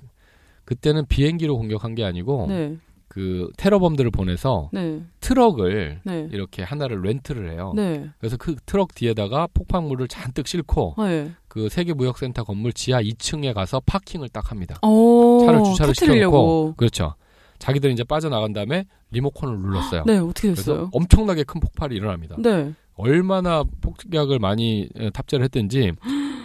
그때는 0.65 1.05
비행기로 1.07 1.57
공격한 1.57 1.95
게 1.95 2.03
아니고 2.03 2.45
네. 2.47 2.77
그 3.09 3.49
테러범들을 3.57 4.11
보내서 4.11 4.69
네. 4.71 5.01
트럭을 5.19 5.99
네. 6.05 6.29
이렇게 6.31 6.61
하나를 6.63 7.01
렌트를 7.01 7.51
해요. 7.51 7.73
네. 7.75 8.07
그래서 8.19 8.37
그 8.37 8.55
트럭 8.67 8.93
뒤에다가 8.93 9.47
폭발물을 9.53 10.07
잔뜩 10.07 10.47
싣고 10.47 10.95
네. 10.99 11.31
그 11.47 11.69
세계무역센터 11.69 12.43
건물 12.43 12.71
지하 12.71 13.01
2층에 13.01 13.53
가서 13.53 13.81
파킹을 13.85 14.29
딱 14.29 14.51
합니다. 14.51 14.77
어, 14.83 15.39
차를 15.43 15.63
주차를 15.63 15.93
터뜨리려고. 15.95 16.37
시켜놓고 16.37 16.73
그렇죠. 16.77 17.15
자기들이 17.57 17.93
이제 17.93 18.03
빠져나간 18.03 18.53
다음에 18.53 18.85
리모컨을 19.11 19.57
눌렀어요. 19.57 20.03
네, 20.05 20.17
어떻게 20.19 20.49
그래서 20.49 20.71
됐어요? 20.71 20.89
엄청나게 20.93 21.43
큰 21.43 21.59
폭발이 21.59 21.95
일어납니다. 21.95 22.35
네. 22.39 22.73
얼마나 22.95 23.63
폭격을 23.81 24.37
많이 24.39 24.87
에, 24.95 25.09
탑재를 25.09 25.43
했든지 25.45 25.93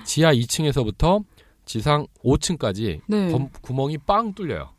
지하 0.05 0.33
2층에서부터 0.33 1.23
지상 1.67 2.07
5층까지 2.25 3.01
네. 3.07 3.49
구멍이 3.61 3.99
빵 3.99 4.33
뚫려요. 4.35 4.71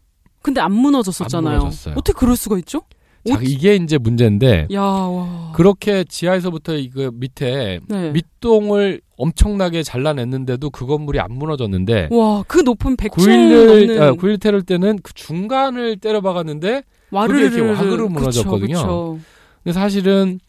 근데 0.45 0.61
안 0.61 0.73
무너졌었잖아요. 0.73 1.55
안 1.55 1.59
무너졌어요. 1.59 1.95
어떻게 1.97 2.15
그럴 2.15 2.35
수가 2.35 2.59
있죠? 2.59 2.83
자, 3.27 3.39
이게 3.41 3.73
이제 3.73 3.97
문제인데 3.97 4.67
야, 4.73 4.79
와. 4.79 5.51
그렇게 5.55 6.03
지하에서부터 6.03 6.75
이그 6.75 7.09
밑에 7.15 7.79
네. 7.87 8.11
밑동을 8.11 9.01
엄청나게 9.17 9.81
잘라냈는데도 9.81 10.69
그 10.69 10.85
건물이 10.85 11.19
안 11.19 11.31
무너졌는데 11.31 12.09
와, 12.11 12.43
그 12.47 12.59
높은 12.59 12.95
100층 12.95 13.15
9.11, 13.15 13.65
넘는 13.65 14.01
아, 14.03 14.11
9.11 14.11 14.39
테러 14.39 14.61
때는 14.61 14.99
그 15.01 15.15
중간을 15.15 15.97
때려박았는데 15.97 16.83
와르르 17.09 17.49
그게 17.49 17.55
이렇게 17.55 17.71
와그르 17.71 18.03
무너졌거든요. 18.03 18.75
그쵸, 18.75 19.19
근데 19.63 19.73
사실은 19.73 20.39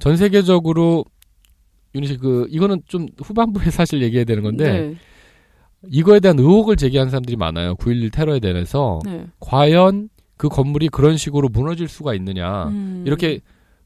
전 0.00 0.16
세계적으로 0.16 1.04
유니시 1.94 2.16
그 2.16 2.48
이거는 2.50 2.82
좀 2.88 3.06
후반부에 3.22 3.70
사실 3.70 4.02
얘기해야 4.02 4.24
되는 4.24 4.42
그쵸. 4.42 4.50
건데 4.50 4.72
네. 4.72 4.94
이거에 5.90 6.20
대한 6.20 6.38
의혹을 6.38 6.76
제기한 6.76 7.10
사람들이 7.10 7.36
많아요. 7.36 7.74
9.11 7.76 8.12
테러에 8.12 8.40
대해서 8.40 9.00
네. 9.04 9.26
과연 9.40 10.08
그 10.36 10.48
건물이 10.48 10.88
그런 10.88 11.16
식으로 11.16 11.48
무너질 11.48 11.88
수가 11.88 12.14
있느냐. 12.14 12.68
음. 12.68 13.04
이렇게 13.06 13.40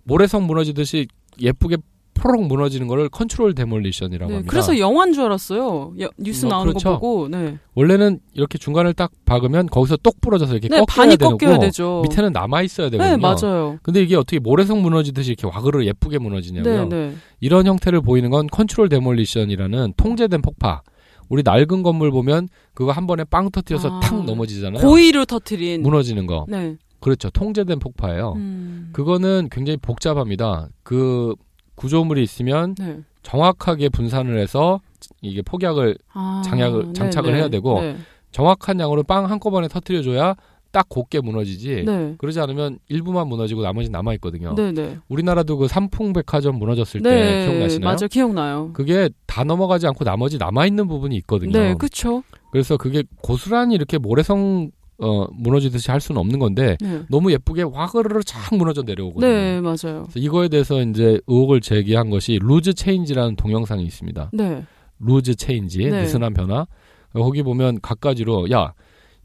모래성 0.04 0.46
무너지듯이 0.46 1.06
예쁘게 1.40 1.76
포록 2.20 2.46
무너지는 2.46 2.86
거를 2.86 3.08
control 3.08 3.54
demolition이라고 3.54 4.28
네, 4.28 4.34
합니다. 4.36 4.50
그래서 4.50 4.78
영화인 4.78 5.14
줄 5.14 5.24
알았어요. 5.24 5.94
야, 6.02 6.08
뉴스 6.18 6.44
뭐, 6.44 6.52
나오는 6.54 6.72
그렇죠. 6.72 6.90
거 6.90 6.98
보고. 6.98 7.28
네. 7.28 7.56
원래는 7.74 8.20
이렇게 8.34 8.58
중간을 8.58 8.92
딱 8.92 9.10
박으면 9.24 9.66
거기서 9.66 9.96
똑 10.02 10.20
부러져서 10.20 10.52
이렇게 10.52 10.68
네, 10.68 10.80
꺾여야 10.80 10.84
반이 10.86 11.16
되고 11.16 11.38
꺾여야 11.38 11.58
되죠. 11.60 12.02
밑에는 12.08 12.32
남아 12.32 12.62
있어야 12.62 12.90
되거든요. 12.90 13.16
네, 13.16 13.22
맞아요. 13.22 13.78
근데 13.82 14.02
이게 14.02 14.16
어떻게 14.16 14.38
모래성 14.38 14.82
무너지듯이 14.82 15.30
이렇게 15.32 15.46
와그르 15.46 15.84
예쁘게 15.86 16.18
무너지냐고요. 16.18 16.88
네, 16.88 17.08
네. 17.08 17.14
이런 17.40 17.66
형태를 17.66 18.02
보이는 18.02 18.28
건 18.28 18.48
control 18.48 18.90
demolition이라는 18.90 19.94
통제된 19.96 20.42
폭파. 20.42 20.82
우리 21.30 21.42
낡은 21.42 21.82
건물 21.82 22.10
보면 22.10 22.48
그거 22.74 22.92
한 22.92 23.06
번에 23.06 23.24
빵 23.24 23.50
터뜨려서 23.50 23.88
아, 23.96 24.00
탁 24.00 24.24
넘어지잖아요. 24.24 24.82
고의로 24.82 25.24
터트린. 25.24 25.82
무너지는 25.82 26.26
거. 26.26 26.44
네. 26.48 26.76
그렇죠. 27.00 27.30
통제된 27.30 27.78
폭파예요. 27.78 28.34
음. 28.36 28.90
그거는 28.92 29.48
굉장히 29.50 29.78
복잡합니다. 29.78 30.68
그 30.82 31.34
구조물이 31.76 32.22
있으면 32.22 32.74
네. 32.74 32.98
정확하게 33.22 33.88
분산을 33.88 34.38
해서 34.38 34.80
이게 35.22 35.40
폭약을 35.40 35.96
아, 36.12 36.42
장약을- 36.44 36.94
장착을 36.94 37.34
해야 37.34 37.48
되고 37.48 37.80
네. 37.80 37.96
정확한 38.32 38.78
양으로 38.80 39.02
빵 39.04 39.30
한꺼번에 39.30 39.68
터뜨려줘야 39.68 40.34
딱 40.72 40.88
곱게 40.88 41.20
무너지지. 41.20 41.84
네. 41.84 42.14
그러지 42.18 42.40
않으면 42.40 42.78
일부만 42.88 43.28
무너지고 43.28 43.62
나머지 43.62 43.90
남아 43.90 44.14
있거든요. 44.14 44.54
네, 44.54 44.72
네. 44.72 44.98
우리나라도 45.08 45.56
그 45.56 45.68
삼풍백화점 45.68 46.58
무너졌을 46.58 47.02
때 47.02 47.10
네, 47.10 47.46
기억나시나요? 47.46 47.84
맞아요. 47.84 48.08
기억나요. 48.10 48.70
그게 48.72 49.10
다 49.26 49.44
넘어가지 49.44 49.86
않고 49.86 50.04
나머지 50.04 50.38
남아 50.38 50.66
있는 50.66 50.86
부분이 50.88 51.16
있거든요. 51.18 51.52
네, 51.52 51.74
그렇죠. 51.74 52.22
그래서 52.52 52.76
그게 52.76 53.04
고스란히 53.22 53.74
이렇게 53.74 53.98
모래성 53.98 54.70
어, 55.02 55.26
무너지듯이 55.32 55.90
할 55.90 56.00
수는 56.00 56.20
없는 56.20 56.38
건데 56.38 56.76
네. 56.80 57.02
너무 57.08 57.32
예쁘게 57.32 57.62
와그르르 57.62 58.22
쫙 58.22 58.54
무너져 58.54 58.82
내려오거든요. 58.82 59.32
네, 59.32 59.60
맞아요. 59.60 60.06
이거에 60.14 60.48
대해서 60.48 60.80
이제 60.82 61.18
의혹을 61.26 61.62
제기한 61.62 62.10
것이 62.10 62.38
루즈 62.42 62.74
체인지라는 62.74 63.36
동영상이 63.36 63.82
있습니다. 63.82 64.30
네. 64.34 64.62
루즈 64.98 65.34
체인지, 65.34 65.78
네. 65.78 66.02
느슨한 66.02 66.34
변화. 66.34 66.66
거기 67.14 67.42
보면 67.42 67.80
각가지로 67.80 68.50
야 68.52 68.74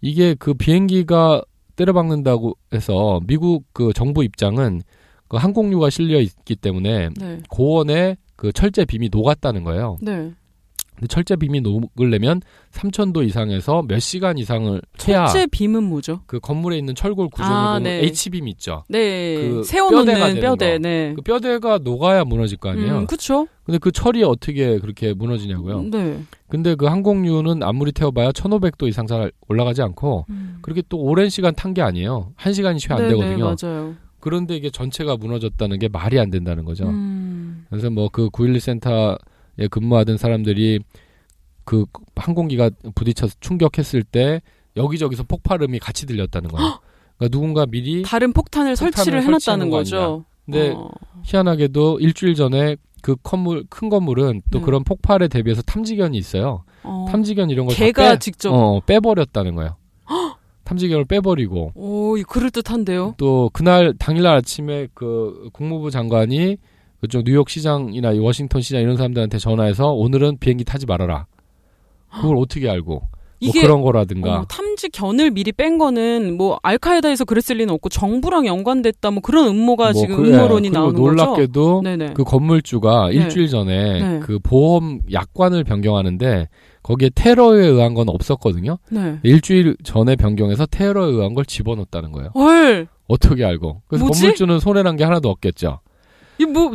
이게 0.01 0.35
그 0.35 0.53
비행기가 0.53 1.41
때려박는다고 1.75 2.57
해서 2.73 3.19
미국 3.27 3.65
그 3.73 3.91
정부 3.93 4.23
입장은 4.23 4.81
그 5.27 5.37
항공유가 5.37 5.89
실려 5.89 6.19
있기 6.19 6.55
때문에 6.55 7.09
네. 7.17 7.39
고원에 7.49 8.17
그 8.35 8.51
철제 8.51 8.85
빔이 8.85 9.09
녹았다는 9.11 9.63
거예요. 9.63 9.97
네. 10.01 10.31
근데 10.95 11.07
철제 11.07 11.35
빔이 11.35 11.61
녹으려면 11.61 12.41
3,000도 12.71 13.25
이상에서 13.27 13.83
몇 13.87 13.99
시간 13.99 14.37
이상을 14.37 14.81
해야 15.07 15.25
첫째 15.27 15.47
빔은 15.47 15.83
뭐죠? 15.83 16.21
그 16.25 16.39
건물에 16.39 16.77
있는 16.77 16.95
철골 16.95 17.29
구조물 17.29 17.53
아, 17.53 17.67
보면 17.73 17.83
네. 17.83 18.05
H빔 18.05 18.47
있죠. 18.49 18.83
네. 18.87 19.35
그 19.49 19.63
세워놓는 19.63 20.39
뼈대. 20.41 20.73
거. 20.73 20.77
네. 20.79 21.13
그 21.15 21.21
뼈대가 21.21 21.79
녹아야 21.79 22.23
무너질 22.23 22.57
거 22.57 22.69
아니에요. 22.69 22.99
음, 22.99 23.07
그쵸? 23.07 23.47
근데 23.65 23.77
그 23.77 23.91
철이 23.91 24.23
어떻게 24.23 24.79
그렇게 24.79 25.13
무너지냐고요. 25.13 25.83
네. 25.91 26.21
근데 26.47 26.75
그 26.75 26.85
항공유는 26.85 27.63
아무리 27.63 27.91
태워봐야 27.91 28.29
1,500도 28.31 28.87
이상 28.87 29.07
잘 29.07 29.31
올라가지 29.49 29.81
않고 29.81 30.25
음. 30.29 30.59
그렇게 30.61 30.81
또 30.87 30.97
오랜 30.99 31.29
시간 31.29 31.53
탄 31.55 31.73
게 31.73 31.81
아니에요. 31.81 32.31
한 32.35 32.53
시간이 32.53 32.79
채안 32.79 33.01
네, 33.01 33.09
되거든요. 33.09 33.53
네, 33.53 33.55
맞아요. 33.67 33.95
그런데 34.21 34.55
이게 34.55 34.69
전체가 34.69 35.17
무너졌다는 35.17 35.77
게 35.77 35.87
말이 35.89 36.17
안 36.19 36.29
된다는 36.31 36.63
거죠. 36.63 36.87
음. 36.87 37.65
그래서 37.69 37.89
뭐 37.89 38.07
그 38.09 38.29
9.11 38.29 38.59
센터에 38.59 39.17
근무하던 39.69 40.17
사람들이 40.17 40.79
그 41.63 41.85
항공기가 42.15 42.69
부딪혀서 42.93 43.35
충격했을 43.39 44.03
때 44.03 44.41
여기저기서 44.77 45.23
폭발음이 45.23 45.79
같이 45.79 46.05
들렸다는 46.05 46.49
거예요. 46.49 46.79
그러니까 47.17 47.35
누군가 47.35 47.65
미리 47.65 48.03
다른 48.03 48.33
폭탄을 48.33 48.75
설치를 48.75 49.21
설치하는 49.21 49.27
해놨다는 49.27 49.69
거 49.69 49.77
거죠. 49.77 50.25
근데 50.45 50.73
어. 50.75 50.89
희한하게도 51.23 51.99
일주일 51.99 52.35
전에 52.35 52.75
그 53.01 53.15
건물 53.23 53.65
큰 53.69 53.89
건물은 53.89 54.41
또 54.51 54.59
네. 54.59 54.65
그런 54.65 54.83
폭발에 54.83 55.27
대비해서 55.27 55.61
탐지견이 55.61 56.17
있어요. 56.17 56.63
어. 56.83 57.05
탐지견 57.09 57.49
이런 57.49 57.65
걸 57.65 57.75
걔가 57.75 58.03
다 58.03 58.19
직접. 58.19 58.51
빼, 58.51 58.55
어, 58.55 58.81
빼버렸다는 58.85 59.55
거예요. 59.55 59.75
탐지견을 60.65 61.05
빼버리고 61.05 61.71
오, 61.75 62.15
그럴 62.27 62.49
듯한데요. 62.49 63.13
또 63.17 63.49
그날 63.53 63.93
당일날 63.97 64.35
아침에 64.35 64.87
그 64.93 65.49
국무부 65.53 65.91
장관이 65.91 66.57
그쪽 67.01 67.23
뉴욕 67.25 67.49
시장이나 67.49 68.11
이 68.13 68.19
워싱턴 68.19 68.61
시장 68.61 68.81
이런 68.81 68.97
사람들한테 68.97 69.37
전화해서 69.37 69.91
오늘은 69.91 70.37
비행기 70.39 70.63
타지 70.63 70.85
말아라. 70.85 71.27
그걸 72.09 72.37
어떻게 72.37 72.69
알고? 72.69 73.01
뭐 73.43 73.51
그런 73.51 73.81
거라든가. 73.81 74.39
어, 74.39 74.45
탐지 74.45 74.89
견을 74.89 75.31
미리 75.31 75.51
뺀 75.51 75.77
거는 75.77 76.37
뭐 76.37 76.57
알카에다에서 76.63 77.25
그랬을 77.25 77.57
리는 77.57 77.73
없고 77.73 77.89
정부랑 77.89 78.45
연관됐다 78.45 79.11
뭐 79.11 79.21
그런 79.21 79.47
음모가 79.49 79.91
뭐 79.91 80.01
지금 80.01 80.17
그래. 80.17 80.29
음모론이 80.29 80.69
그리고 80.69 80.79
나오는 80.79 81.01
거죠. 81.01 81.25
놀랍게도. 81.25 81.83
그 82.13 82.23
건물주가 82.23 83.09
네. 83.09 83.15
일주일 83.15 83.49
전에 83.49 83.99
네. 83.99 84.19
그 84.19 84.39
보험 84.39 85.01
약관을 85.11 85.63
변경하는데 85.63 86.47
거기에 86.81 87.09
테러에 87.13 87.65
의한 87.67 87.93
건 87.93 88.09
없었거든요. 88.09 88.77
네. 88.89 89.19
일주일 89.23 89.75
전에 89.83 90.15
변경해서 90.15 90.65
테러에 90.65 91.11
의한 91.11 91.33
걸 91.33 91.45
집어넣었다는 91.45 92.11
거예요. 92.13 92.29
헐. 92.35 92.87
어떻게 93.07 93.43
알고? 93.43 93.81
그래서 93.87 94.05
뭐지? 94.05 94.21
건물주는 94.21 94.59
손해난 94.59 94.95
게 94.95 95.03
하나도 95.03 95.29
없겠죠. 95.29 95.79
이뭐 96.39 96.71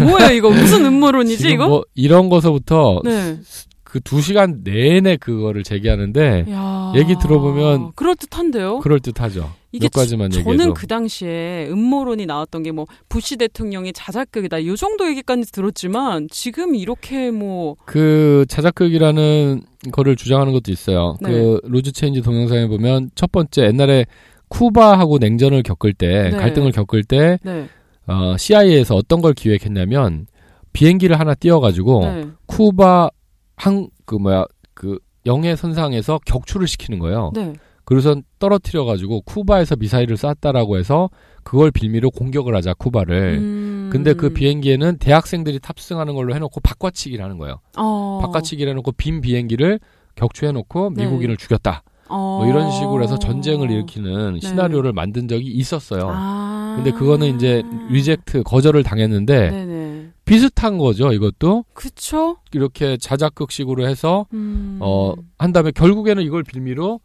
뭐예요 0.00 0.30
이거 0.34 0.50
무슨 0.50 0.84
음모론이지 0.86 1.50
이거? 1.50 1.68
뭐 1.68 1.82
이런 1.94 2.28
거서부터 2.28 3.00
네. 3.04 3.38
그두 3.84 4.20
시간 4.20 4.60
내내 4.64 5.16
그거를 5.16 5.62
제기하는데 5.62 6.44
야. 6.50 6.92
얘기 6.96 7.14
들어보면 7.20 7.92
그럴 7.94 8.16
듯한데요. 8.16 8.80
그럴 8.80 9.00
듯하죠. 9.00 9.50
이게 9.72 9.86
몇 9.86 9.92
가지만 9.92 10.30
저- 10.30 10.40
얘기해도. 10.40 10.58
저는 10.62 10.74
그 10.74 10.86
당시에 10.86 11.68
음모론이 11.70 12.26
나왔던 12.26 12.62
게 12.64 12.70
뭐 12.70 12.84
부시 13.08 13.36
대통령이 13.36 13.92
자작극이다 13.94 14.66
요 14.66 14.76
정도 14.76 15.08
얘기까지 15.08 15.50
들었지만 15.52 16.28
지금 16.30 16.74
이렇게 16.74 17.30
뭐 17.30 17.76
그 17.86 18.44
자작극이라는 18.50 19.62
거를 19.90 20.16
주장하는 20.16 20.52
것도 20.52 20.70
있어요. 20.70 21.16
네. 21.22 21.30
그 21.30 21.60
Loose 21.64 21.92
Change 21.92 22.20
동영상에 22.20 22.66
보면 22.66 23.10
첫 23.14 23.32
번째 23.32 23.62
옛날에 23.66 24.04
쿠바하고 24.48 25.18
냉전을 25.18 25.62
겪을 25.62 25.92
때 25.94 26.30
네. 26.30 26.36
갈등을 26.36 26.72
겪을 26.72 27.04
때 27.04 27.38
네. 27.42 27.68
어, 28.08 28.36
CIA에서 28.36 28.94
어떤 28.96 29.20
걸 29.20 29.34
기획했냐면 29.34 30.26
비행기를 30.72 31.18
하나 31.18 31.34
띄워가지고 31.34 32.00
네. 32.00 32.28
쿠바 32.46 33.10
한 33.56 33.88
그 34.08 34.14
뭐야 34.16 34.46
그 34.74 34.98
영해 35.26 35.54
선상에서 35.54 36.18
격추를 36.24 36.66
시키는 36.66 36.98
거예요. 36.98 37.30
네. 37.34 37.52
그래서 37.84 38.16
떨어뜨려 38.38 38.84
가지고 38.84 39.20
쿠바에서 39.22 39.76
미사일을 39.76 40.16
쐈다라고 40.16 40.78
해서 40.78 41.10
그걸 41.44 41.70
빌미로 41.70 42.10
공격을 42.10 42.54
하자 42.56 42.74
쿠바를. 42.74 43.38
음. 43.38 43.90
근데 43.92 44.14
그 44.14 44.30
비행기에는 44.30 44.98
대학생들이 44.98 45.58
탑승하는 45.60 46.14
걸로 46.14 46.34
해놓고 46.34 46.60
바꿔치기를 46.60 47.22
하는 47.22 47.38
거예요. 47.38 47.60
어. 47.76 48.20
바꿔치기를 48.22 48.70
해놓고 48.70 48.92
빈 48.92 49.20
비행기를 49.20 49.78
격추해놓고 50.16 50.92
네. 50.96 51.04
미국인을 51.04 51.36
죽였다. 51.36 51.82
어. 52.08 52.38
뭐 52.38 52.46
이런 52.46 52.70
식으로 52.70 53.02
해서 53.02 53.18
전쟁을 53.18 53.70
일으키는 53.70 54.34
네. 54.34 54.40
시나리오를 54.40 54.92
만든 54.92 55.28
적이 55.28 55.46
있었어요. 55.46 56.10
아. 56.12 56.74
근데 56.76 56.90
그거는 56.92 57.34
이제 57.34 57.62
reject 57.90 58.42
거절을 58.42 58.82
당했는데 58.82 59.50
네네. 59.50 60.08
비슷한 60.24 60.78
거죠. 60.78 61.12
이것도 61.12 61.64
그쵸? 61.72 62.36
이렇게 62.52 62.96
자작극식으로 62.96 63.86
해서 63.86 64.26
음. 64.34 64.78
어한 64.80 65.52
다음에 65.52 65.70
결국에는 65.70 66.22
이걸 66.22 66.42
빌미로 66.42 67.00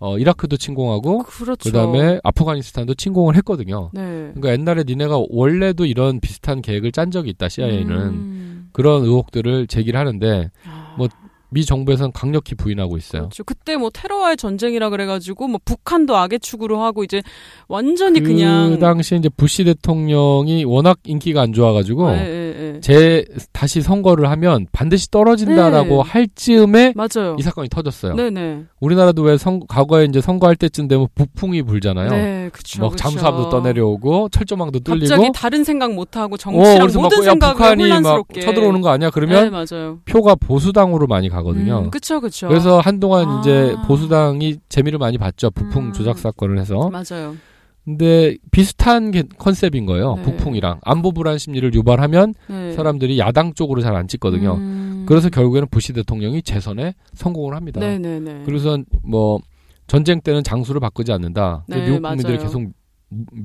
어 0.00 0.16
이라크도 0.16 0.56
침공하고 0.56 1.24
그렇죠. 1.24 1.70
그다음에 1.70 2.20
아프가니스탄도 2.22 2.94
침공을 2.94 3.34
했거든요. 3.36 3.90
네. 3.92 4.30
그러니까 4.34 4.52
옛날에 4.52 4.84
니네가 4.86 5.24
원래도 5.28 5.86
이런 5.86 6.20
비슷한 6.20 6.62
계획을 6.62 6.92
짠 6.92 7.10
적이 7.10 7.30
있다. 7.30 7.48
CIA는 7.48 7.90
음. 7.90 8.68
그런 8.72 9.02
의혹들을 9.02 9.66
제기를 9.66 9.98
하는데 9.98 10.50
아. 10.64 10.94
뭐 10.96 11.08
미 11.50 11.64
정부에서는 11.64 12.12
강력히 12.12 12.54
부인하고 12.54 12.96
있어요. 12.96 13.22
그렇죠. 13.22 13.44
그때 13.44 13.76
뭐 13.76 13.90
테러와의 13.90 14.36
전쟁이라 14.36 14.90
그래가지고 14.90 15.48
뭐 15.48 15.58
북한도 15.64 16.16
악의 16.16 16.40
축으로 16.40 16.82
하고 16.82 17.04
이제 17.04 17.22
완전히 17.68 18.20
그 18.20 18.28
그냥 18.28 18.78
당시에 18.78 19.18
이제 19.18 19.28
부시 19.28 19.64
대통령이 19.64 20.64
워낙 20.64 20.98
인기가 21.04 21.40
안 21.40 21.52
좋아가지고 21.52 22.10
예, 22.10 22.16
예, 22.18 22.74
예. 22.76 22.80
제 22.80 23.24
다시 23.52 23.80
선거를 23.80 24.28
하면 24.30 24.66
반드시 24.72 25.10
떨어진다라고 25.10 26.02
네. 26.02 26.10
할 26.10 26.28
즈음에 26.34 26.92
맞아요. 26.94 27.36
이 27.38 27.42
사건이 27.42 27.68
터졌어요. 27.70 28.14
네네. 28.14 28.64
우리나라도 28.80 29.22
왜 29.22 29.38
선, 29.38 29.60
과거에 29.66 30.04
이제 30.04 30.20
선거할 30.20 30.54
때쯤 30.56 30.88
되면 30.88 31.08
북풍이 31.14 31.62
불잖아요. 31.62 32.10
네, 32.10 32.50
그쵸. 32.52 32.82
막. 32.82 32.96
잠수함도 32.96 33.48
떠내려오고 33.48 34.28
철조망도 34.30 34.80
뚫리고 34.80 35.08
갑자기 35.08 35.30
다른 35.34 35.64
생각 35.64 35.92
못 35.94 36.16
하고 36.16 36.34
어, 36.34 36.36
정치랑 36.36 36.88
막 36.88 37.02
모든 37.02 37.18
야, 37.18 37.22
생각을 37.22 37.54
북한이 37.54 37.82
막 37.82 37.84
혼란스럽게 37.84 38.40
쳐들어오는 38.40 38.80
거 38.80 38.90
아니야? 38.90 39.08
네, 39.08 39.12
그러면 39.14 39.50
맞아요. 39.50 39.98
표가 40.04 40.34
보수당으로 40.34 41.06
많이 41.06 41.28
가 41.28 41.37
거든요. 41.42 41.84
음, 41.84 41.90
그쵸, 41.90 42.20
그쵸. 42.20 42.48
그래서 42.48 42.80
한동안 42.80 43.28
아. 43.28 43.40
이제 43.40 43.74
보수당이 43.86 44.56
재미를 44.68 44.98
많이 44.98 45.18
봤죠. 45.18 45.50
북풍 45.50 45.86
음. 45.86 45.92
조작 45.92 46.18
사건을 46.18 46.58
해서. 46.58 46.90
맞아요. 46.90 47.36
근데 47.84 48.36
비슷한 48.50 49.10
게 49.10 49.22
컨셉인 49.38 49.86
거예요. 49.86 50.16
네. 50.16 50.22
북풍이랑 50.22 50.80
안보 50.82 51.12
불안 51.12 51.38
심리를 51.38 51.72
유발하면 51.72 52.34
네. 52.48 52.72
사람들이 52.74 53.18
야당 53.18 53.54
쪽으로 53.54 53.80
잘 53.80 53.96
안 53.96 54.06
찍거든요. 54.08 54.54
음. 54.56 55.04
그래서 55.08 55.30
결국에는 55.30 55.68
부시 55.70 55.94
대통령이 55.94 56.42
재선에 56.42 56.94
성공을 57.14 57.56
합니다. 57.56 57.80
네네네. 57.80 58.42
그래서 58.44 58.76
뭐 59.02 59.38
전쟁 59.86 60.20
때는 60.20 60.42
장수를 60.44 60.80
바꾸지 60.82 61.12
않는다. 61.12 61.64
네, 61.66 61.76
미국 61.86 62.02
국민들이 62.02 62.34
맞아요. 62.36 62.42
계속 62.46 62.62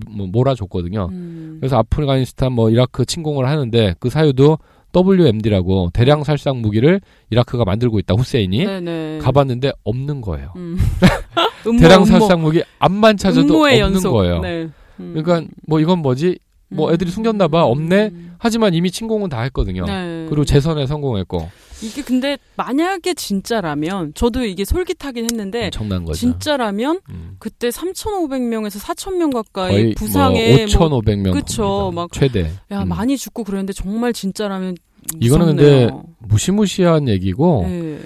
뭐 0.09 0.27
몰아줬거든요. 0.27 1.07
음. 1.09 1.57
그래서 1.61 1.77
아프가니스탄 1.77 2.51
뭐 2.51 2.69
이라크 2.69 3.05
침공을 3.05 3.47
하는데 3.47 3.95
그 4.01 4.09
사유도 4.09 4.57
WMD라고 4.95 5.89
대량 5.93 6.23
살상 6.23 6.61
무기를 6.61 7.01
이라크가 7.29 7.65
만들고 7.65 7.99
있다 7.99 8.13
후세인이 8.15 8.65
네네. 8.65 9.19
가봤는데 9.21 9.71
없는 9.83 10.21
거예요. 10.21 10.53
음. 10.55 10.77
음모, 11.65 11.79
대량. 11.79 12.05
살상 12.05 12.41
무기 12.41 12.61
앞만 12.79 13.17
찾아도 13.17 13.57
없는 13.63 13.79
연속. 13.79 14.11
거예요. 14.13 14.39
네. 14.41 14.69
음. 14.99 15.13
그러니까 15.15 15.49
뭐 15.65 15.79
이건 15.79 15.99
뭐지? 15.99 16.37
뭐 16.73 16.91
애들이 16.93 17.09
숨겼나 17.11 17.47
봐. 17.47 17.63
없네? 17.63 18.09
음. 18.13 18.35
하지만 18.39 18.73
이미 18.73 18.91
침공은 18.91 19.29
다 19.29 19.41
했거든요. 19.43 19.85
네. 19.85 20.25
그리고 20.29 20.43
재선에 20.43 20.85
성공했고 20.85 21.49
이게 21.81 22.01
근데 22.01 22.37
만약에 22.55 23.13
진짜라면 23.13 24.13
저도 24.15 24.43
이게 24.45 24.65
솔깃하긴 24.65 25.25
했는데 25.25 25.65
엄청난 25.65 26.03
거죠. 26.03 26.19
진짜라면 26.19 26.99
음. 27.09 27.35
그때 27.39 27.69
3,500명에서 27.69 28.79
4,000명 28.81 29.33
가까이 29.33 29.71
거의 29.71 29.93
부상에 29.95 30.65
뭐 30.65 30.65
5,500명 30.65 31.33
그쵸, 31.33 31.91
막 31.93 32.11
최대. 32.11 32.51
야 32.71 32.83
음. 32.83 32.89
많이 32.89 33.17
죽고 33.17 33.43
그랬는데 33.43 33.73
정말 33.73 34.11
진짜라면 34.13 34.75
이거는 35.19 35.55
무섭네요. 35.55 35.87
근데 35.87 36.07
무시무시한 36.19 37.07
얘기고 37.09 37.63
네. 37.67 37.99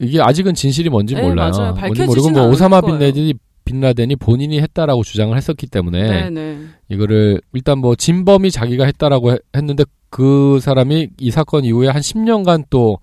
이게 0.00 0.20
아직은 0.20 0.54
진실이 0.54 0.88
뭔지 0.90 1.14
네, 1.14 1.22
몰라요. 1.22 1.50
맞아요. 1.52 1.72
뭔지 1.72 1.80
밝혀지진 1.80 2.06
모르고 2.06 2.30
뭐 2.30 2.48
오사마 2.50 2.80
거예요. 2.80 2.98
빈라덴이 2.98 3.34
빈라덴이 3.64 4.16
본인이 4.16 4.60
했다라고 4.60 5.02
주장을 5.04 5.36
했었기 5.36 5.66
때문에 5.68 6.28
네네. 6.30 6.58
이거를 6.90 7.40
일단 7.52 7.78
뭐 7.78 7.94
진범이 7.94 8.50
자기가 8.50 8.84
했다라고 8.84 9.32
해- 9.32 9.38
했는데 9.56 9.84
그 10.10 10.58
사람이 10.60 11.08
이 11.18 11.30
사건 11.30 11.64
이후에 11.64 11.88
한 11.88 12.00
10년간 12.00 12.64
또 12.70 12.98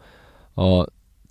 어, 0.55 0.83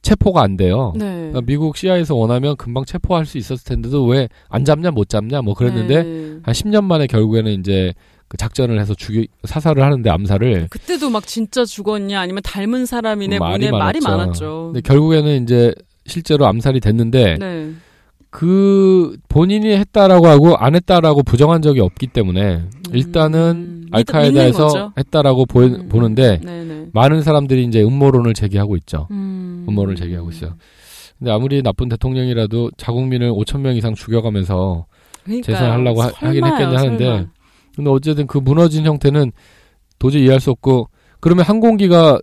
체포가 0.02 0.42
안 0.42 0.56
돼요. 0.56 0.92
네. 0.96 1.04
그러니까 1.04 1.42
미국 1.42 1.76
CIA에서 1.76 2.14
원하면 2.14 2.56
금방 2.56 2.84
체포할 2.84 3.26
수 3.26 3.38
있었을 3.38 3.64
텐데도 3.64 4.04
왜 4.06 4.28
안 4.48 4.64
잡냐 4.64 4.90
못 4.90 5.08
잡냐 5.08 5.42
뭐 5.42 5.54
그랬는데 5.54 6.02
네. 6.02 6.38
한 6.42 6.54
10년 6.54 6.84
만에 6.84 7.06
결국에는 7.06 7.52
이제 7.60 7.92
그 8.28 8.36
작전을 8.36 8.80
해서 8.80 8.94
죽이 8.94 9.28
사살을 9.44 9.82
하는데 9.82 10.08
암살을 10.08 10.68
그때도 10.70 11.10
막 11.10 11.26
진짜 11.26 11.64
죽었냐 11.64 12.20
아니면 12.20 12.42
닮은 12.44 12.86
사람이네 12.86 13.38
말이 13.38 13.68
뭐네 13.68 13.70
말이 13.78 14.00
많았죠. 14.00 14.18
많았죠. 14.18 14.70
근데 14.72 14.80
결국에는 14.80 15.42
이제 15.42 15.74
실제로 16.06 16.46
암살이 16.46 16.80
됐는데 16.80 17.36
네. 17.38 17.72
그 18.30 19.16
본인이 19.28 19.68
했다라고 19.76 20.26
하고 20.28 20.56
안 20.56 20.74
했다라고 20.76 21.22
부정한 21.24 21.62
적이 21.62 21.80
없기 21.80 22.06
때문에 22.08 22.62
일단은 22.92 23.40
음, 23.84 23.88
알카에다에서. 23.90 24.92
했다라고 24.96 25.46
보, 25.46 25.62
음, 25.62 25.88
보는데 25.88 26.38
네네. 26.40 26.86
많은 26.92 27.22
사람들이 27.22 27.64
이제 27.64 27.82
음모론을 27.82 28.34
제기하고 28.34 28.76
있죠. 28.78 29.08
음. 29.10 29.66
음모론을 29.68 29.96
제기하고 29.96 30.30
있어요. 30.30 30.54
근데 31.18 31.32
아무리 31.32 31.62
나쁜 31.62 31.88
대통령이라도 31.88 32.70
자국민을 32.76 33.32
5천 33.32 33.60
명 33.60 33.74
이상 33.76 33.94
죽여가면서. 33.94 34.86
재산하려고 35.44 36.02
하- 36.02 36.10
하긴 36.14 36.44
했겠냐 36.46 36.78
하는데 36.78 37.04
설마. 37.04 37.26
근데 37.76 37.90
어쨌든 37.90 38.26
그 38.26 38.38
무너진 38.38 38.86
형태는 38.86 39.32
도저히 39.98 40.22
이해할 40.22 40.40
수 40.40 40.50
없고 40.50 40.88
그러면 41.20 41.44
항공기가 41.44 42.18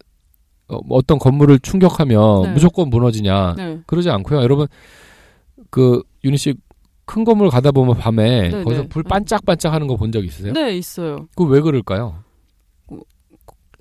어, 0.69 0.77
어떤 0.89 1.19
건물을 1.19 1.59
충격하면 1.59 2.41
네. 2.43 2.51
무조건 2.53 2.89
무너지냐 2.89 3.53
네. 3.55 3.79
그러지 3.85 4.09
않고요. 4.09 4.41
여러분 4.41 4.67
그 5.69 6.01
유니 6.23 6.37
씨 6.37 6.53
큰 7.09 7.23
건물 7.23 7.49
가다 7.49 7.71
보면 7.71 7.95
밤에 7.95 8.49
네, 8.49 8.63
거기서 8.65 8.81
네. 8.81 8.87
불 8.89 9.01
반짝반짝 9.03 9.71
하는 9.73 9.87
거 9.87 9.95
본 9.95 10.11
적 10.11 10.25
있으세요? 10.25 10.51
네, 10.51 10.75
있어요. 10.75 11.27
그거 11.37 11.45
왜 11.49 11.61
그럴까요? 11.61 12.15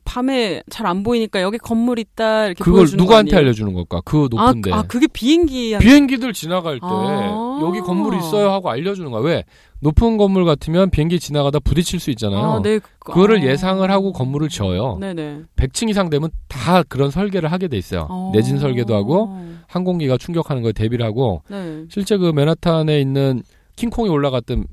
밤에 0.07 0.63
잘 0.71 0.87
안 0.87 1.03
보이니까 1.03 1.43
여기 1.43 1.59
건물 1.59 1.99
있다 1.99 2.47
이렇게 2.47 2.63
그걸 2.63 2.87
거 2.87 2.97
누구한테 2.97 3.33
아니에요? 3.33 3.39
알려주는 3.41 3.75
걸까? 3.75 4.01
그 4.05 4.29
아, 4.37 4.51
높은데 4.53 4.73
아, 4.73 4.83
그게 4.83 5.09
비행기 5.09 5.77
비행기들 5.79 6.33
지나갈 6.33 6.77
때 6.79 6.87
아. 6.87 7.59
여기 7.61 7.81
건물이 7.81 8.17
있어요 8.19 8.51
하고 8.51 8.71
알려주는 8.71 9.11
거야. 9.11 9.21
왜? 9.23 9.45
높은 9.81 10.17
건물 10.17 10.45
같으면 10.45 10.91
비행기 10.91 11.19
지나가다 11.19 11.59
부딪힐 11.59 11.99
수 12.01 12.11
있잖아요. 12.11 12.41
아, 12.41 12.63
네. 12.63 12.79
그거를 13.01 13.41
아. 13.41 13.43
예상을 13.43 13.91
하고 13.91 14.13
건물을 14.13 14.49
지어요. 14.49 14.97
네네. 15.01 15.43
100층 15.57 15.91
이상 15.91 16.09
되면 16.09 16.31
다 16.49 16.83
그런 16.85 17.11
설계를 17.11 17.51
하게 17.51 17.69
돼 17.69 17.77
있어요. 17.77 18.07
어. 18.09 18.31
내진 18.33 18.59
설계도 18.59 18.95
하고 18.95 19.37
항공기가 19.67 20.17
충격하는 20.19 20.63
거에 20.63 20.73
대비를 20.73 21.05
하고 21.05 21.43
네. 21.49 21.85
실제 21.91 22.17
그 22.17 22.31
맨하탄에 22.33 23.01
있는 23.01 23.43
킹콩이 23.75 24.09
올라갔던 24.09 24.67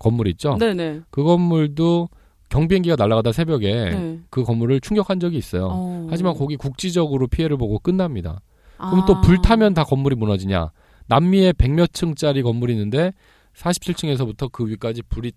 건물 0.00 0.26
있죠. 0.28 0.56
네네. 0.58 1.02
그 1.10 1.22
건물도 1.22 2.08
경비행기가 2.48 2.96
날아가다 2.96 3.32
새벽에 3.32 3.90
네. 3.90 4.18
그 4.30 4.42
건물을 4.42 4.80
충격한 4.80 5.20
적이 5.20 5.38
있어요. 5.38 5.68
어. 5.70 6.06
하지만 6.10 6.34
거기 6.34 6.56
국지적으로 6.56 7.26
피해를 7.26 7.56
보고 7.56 7.78
끝납니다. 7.78 8.40
그럼 8.76 9.00
아. 9.00 9.04
또 9.06 9.20
불타면 9.20 9.74
다 9.74 9.84
건물이 9.84 10.16
무너지냐? 10.16 10.70
남미에 11.08 11.52
백몇 11.54 11.92
층짜리 11.92 12.42
건물이 12.42 12.72
있는데 12.74 13.12
47층에서부터 13.54 14.50
그 14.52 14.66
위까지 14.66 15.02
불이 15.02 15.32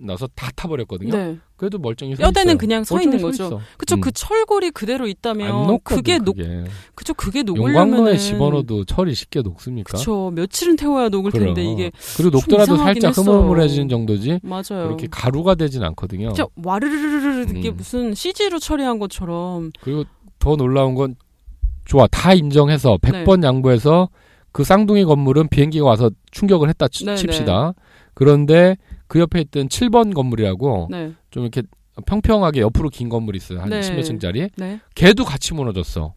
나서 0.00 0.26
다 0.34 0.50
타버렸거든요. 0.56 1.12
네. 1.16 1.38
그래도 1.56 1.78
멀쩡히 1.78 2.16
서 2.16 2.22
뼈대는. 2.24 2.58
그냥 2.58 2.82
서 2.82 3.00
있는 3.00 3.22
거죠. 3.22 3.44
있어. 3.44 3.60
그쵸 3.78 3.94
음. 3.94 4.00
그 4.00 4.10
철골이 4.10 4.72
그대로 4.72 5.04
안 5.04 5.10
있다면 5.10 5.78
그게 5.84 6.18
녹 6.18 6.36
그게. 6.36 6.64
그쵸 6.96 7.14
그게 7.14 7.42
녹으려면은 7.44 7.90
용광로에 7.92 8.16
집어넣어도 8.18 8.84
철이 8.84 9.14
쉽게 9.14 9.42
녹습니까? 9.42 9.96
그쵸 9.96 10.32
며칠은 10.34 10.76
태워야 10.76 11.08
녹을 11.10 11.30
텐데 11.30 11.62
그럼. 11.62 11.72
이게 11.72 11.90
그리고 12.16 12.30
녹더라도 12.30 12.76
살짝. 12.76 13.16
흐물흐물해지는 13.16 13.88
정도지 13.88 14.40
맞아요. 14.42 14.62
그렇게 14.86 15.06
가루가 15.10 15.54
되진 15.54 15.82
않거든요. 15.84 16.32
진짜 16.32 16.46
와르르르르 16.56 17.46
이게 17.56 17.70
음. 17.70 17.76
무슨 17.76 18.14
CG로 18.14 18.58
처리한 18.58 18.98
것처럼 18.98 19.70
그리고 19.80 20.04
더 20.40 20.56
놀라운 20.56 20.94
건 20.96 21.14
좋아 21.84 22.06
다 22.08 22.34
인정해서 22.34 22.98
네. 23.02 23.24
100번 23.24 23.44
양보해서 23.44 24.08
그 24.50 24.64
쌍둥이 24.64 25.04
건물은 25.04 25.48
비행기가 25.48 25.84
와서 25.86 26.10
충격을 26.32 26.68
했다 26.68 26.88
치- 26.88 27.04
네, 27.04 27.14
칩시다. 27.16 27.74
그런데 28.14 28.76
그 29.06 29.20
옆에 29.20 29.40
있던 29.42 29.68
7번 29.68 30.14
건물이라고 30.14 30.88
네. 30.90 31.12
좀 31.30 31.44
이렇게 31.44 31.62
평평하게 32.06 32.60
옆으로 32.60 32.88
긴 32.88 33.08
건물이 33.08 33.36
있어요. 33.36 33.60
한 33.60 33.68
네. 33.70 33.80
10몇 33.80 34.04
층짜리. 34.04 34.48
네. 34.56 34.80
걔도 34.94 35.24
같이 35.24 35.54
무너졌어. 35.54 36.14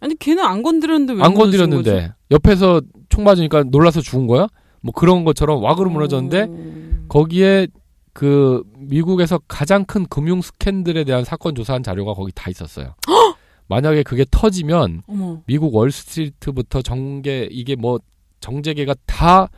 아니 0.00 0.14
걔는 0.16 0.44
안 0.44 0.62
건드렸는데 0.62 1.14
왜안 1.14 1.32
무너진 1.32 1.50
거지? 1.50 1.58
건드렸는데 1.58 2.14
옆에서 2.30 2.80
총 3.08 3.24
맞으니까 3.24 3.64
놀라서 3.64 4.00
죽은 4.00 4.26
거야? 4.26 4.46
뭐 4.80 4.92
그런 4.92 5.24
것처럼 5.24 5.62
와그로 5.62 5.90
무너졌는데 5.90 6.46
어. 6.48 7.06
거기에 7.08 7.66
그 8.12 8.62
미국에서 8.76 9.38
가장 9.48 9.84
큰 9.84 10.06
금융 10.06 10.40
스캔들에 10.40 11.04
대한 11.04 11.24
사건 11.24 11.54
조사한 11.54 11.82
자료가 11.82 12.14
거기 12.14 12.30
다 12.32 12.50
있었어요. 12.50 12.94
만약에 13.66 14.02
그게 14.02 14.24
터지면 14.30 15.02
어머. 15.08 15.40
미국 15.46 15.74
월스트리트부터 15.74 16.82
정계 16.82 17.48
이게 17.50 17.74
뭐 17.76 17.98
정재계가 18.40 18.94
다 19.06 19.48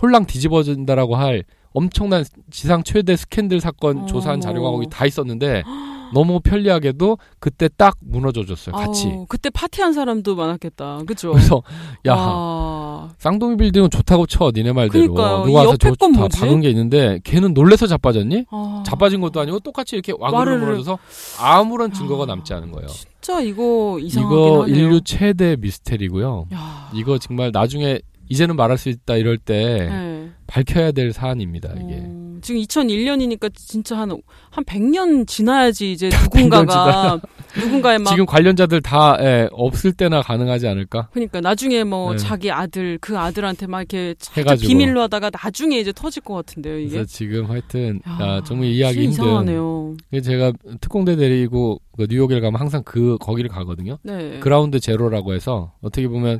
홀랑 0.00 0.26
뒤집어진다라고 0.26 1.16
할 1.16 1.44
엄청난 1.76 2.24
지상 2.50 2.82
최대 2.82 3.16
스캔들 3.16 3.60
사건 3.60 4.04
어. 4.04 4.06
조사한 4.06 4.40
자료가 4.40 4.70
거기 4.70 4.86
다 4.88 5.04
있었는데 5.04 5.62
너무 6.14 6.40
편리하게도 6.40 7.18
그때 7.38 7.68
딱 7.76 7.96
무너져줬어요 8.00 8.74
같이. 8.76 9.08
아우, 9.08 9.26
그때 9.26 9.50
파티한 9.50 9.92
사람도 9.92 10.36
많았겠다. 10.36 11.00
그죠? 11.06 11.32
그래서 11.32 11.62
야 12.06 12.14
와. 12.14 13.10
쌍둥이 13.18 13.56
빌딩은 13.58 13.90
좋다고 13.90 14.26
쳐 14.26 14.52
니네 14.54 14.72
말대로 14.72 15.12
그러니까요. 15.12 15.38
누가 15.38 15.50
이 15.50 15.54
와서 15.54 15.68
옆에 15.72 15.90
저건다 15.90 16.18
뭐지? 16.20 16.40
박은 16.40 16.60
게 16.62 16.70
있는데 16.70 17.20
걔는 17.24 17.52
놀래서 17.52 17.86
자빠졌니? 17.86 18.46
아. 18.50 18.82
자빠진 18.86 19.20
것도 19.20 19.40
아니고 19.40 19.60
똑같이 19.60 19.96
이렇게 19.96 20.14
와르르. 20.16 20.58
무너져서 20.64 20.98
아무런 21.40 21.92
증거가 21.92 22.22
아, 22.22 22.26
남지 22.26 22.54
않은 22.54 22.70
거예요. 22.72 22.86
진짜 22.88 23.40
이거 23.42 23.98
이상하긴 24.00 24.38
이거 24.38 24.62
하네요. 24.62 24.74
인류 24.76 25.00
최대 25.02 25.56
미스테리고요. 25.56 26.46
야. 26.54 26.88
이거 26.94 27.18
정말 27.18 27.50
나중에 27.52 27.98
이제는 28.28 28.56
말할 28.56 28.78
수 28.78 28.88
있다 28.88 29.16
이럴 29.16 29.38
때 29.38 29.88
네. 29.90 30.30
밝혀야 30.46 30.92
될 30.92 31.12
사안입니다 31.12 31.70
이게. 31.74 32.02
어, 32.04 32.26
지금 32.42 32.60
2001년이니까 32.60 33.50
진짜 33.54 33.98
한, 33.98 34.10
한 34.50 34.64
100년 34.64 35.26
지나야지 35.26 35.92
이제 35.92 36.08
100년 36.30 36.60
누군가가, 36.60 37.20
누군가의 37.58 37.98
막, 37.98 38.10
지금 38.10 38.26
관련자들 38.26 38.82
다 38.82 39.16
예, 39.20 39.48
없을 39.52 39.92
때나 39.92 40.22
가능하지 40.22 40.68
않을까? 40.68 41.08
그러니까 41.12 41.40
나중에 41.40 41.82
뭐 41.84 42.12
네. 42.12 42.18
자기 42.18 42.50
아들, 42.50 42.98
그 43.00 43.18
아들한테 43.18 43.66
막 43.66 43.80
이렇게 43.80 44.14
해가지고. 44.36 44.68
비밀로 44.68 45.00
하다가 45.02 45.30
나중에 45.30 45.78
이제 45.78 45.92
터질 45.92 46.22
것 46.22 46.34
같은데요, 46.34 46.78
이게. 46.78 46.90
그래서 46.90 47.06
지금 47.06 47.50
하여튼 47.50 48.00
야, 48.06 48.12
아, 48.18 48.42
정말 48.44 48.68
이해하기 48.68 48.98
힘든. 48.98 49.10
이상하네요. 49.12 49.96
제가 50.22 50.52
특공대 50.80 51.16
데리고 51.16 51.80
그 51.96 52.06
뉴욕에 52.08 52.40
가면 52.40 52.60
항상 52.60 52.82
그 52.84 53.16
거기를 53.18 53.48
가거든요. 53.50 53.98
네. 54.02 54.38
그라운드 54.40 54.78
제로라고 54.78 55.32
해서 55.34 55.72
어떻게 55.80 56.06
보면 56.08 56.38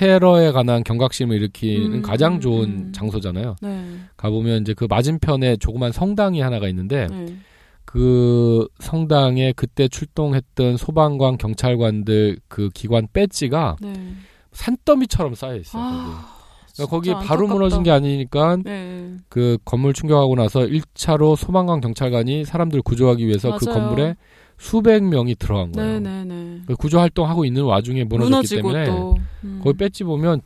테러에 0.00 0.52
관한 0.52 0.82
경각심을 0.82 1.36
일으키는 1.36 1.96
음, 1.96 2.02
가장 2.02 2.40
좋은 2.40 2.68
음. 2.68 2.92
장소잖아요. 2.94 3.56
네. 3.60 3.84
가보면 4.16 4.62
이제 4.62 4.72
그 4.72 4.86
맞은편에 4.88 5.58
조그만 5.58 5.92
성당이 5.92 6.40
하나가 6.40 6.68
있는데 6.68 7.06
네. 7.10 7.26
그 7.84 8.66
성당에 8.78 9.52
그때 9.54 9.88
출동했던 9.88 10.78
소방관 10.78 11.36
경찰관들 11.36 12.38
그 12.48 12.70
기관 12.72 13.08
배지가 13.12 13.76
네. 13.82 13.92
산더미처럼 14.52 15.34
쌓여 15.34 15.56
있어요. 15.56 15.82
거기. 15.82 15.94
아, 15.94 16.40
그러니까 16.76 16.86
거기 16.96 17.10
바로 17.10 17.22
안타깝다. 17.44 17.52
무너진 17.52 17.82
게 17.82 17.90
아니니까 17.90 18.56
네. 18.64 19.16
그 19.28 19.58
건물 19.66 19.92
충격하고 19.92 20.34
나서 20.34 20.60
1차로 20.60 21.36
소방관 21.36 21.82
경찰관이 21.82 22.46
사람들 22.46 22.80
구조하기 22.80 23.26
위해서 23.26 23.54
그 23.58 23.66
맞아요. 23.66 23.78
건물에 23.78 24.16
수백 24.60 25.02
명이 25.02 25.36
들어간 25.36 25.72
거예요. 25.72 26.00
네네네. 26.00 26.60
그 26.66 26.76
구조 26.76 27.00
활동하고 27.00 27.46
있는 27.46 27.62
와중에 27.64 28.04
무너졌기 28.04 28.56
때문에 28.56 28.84
또. 28.84 29.16
음. 29.44 29.60
거기 29.64 29.76
배지 29.78 30.04
보면 30.04 30.42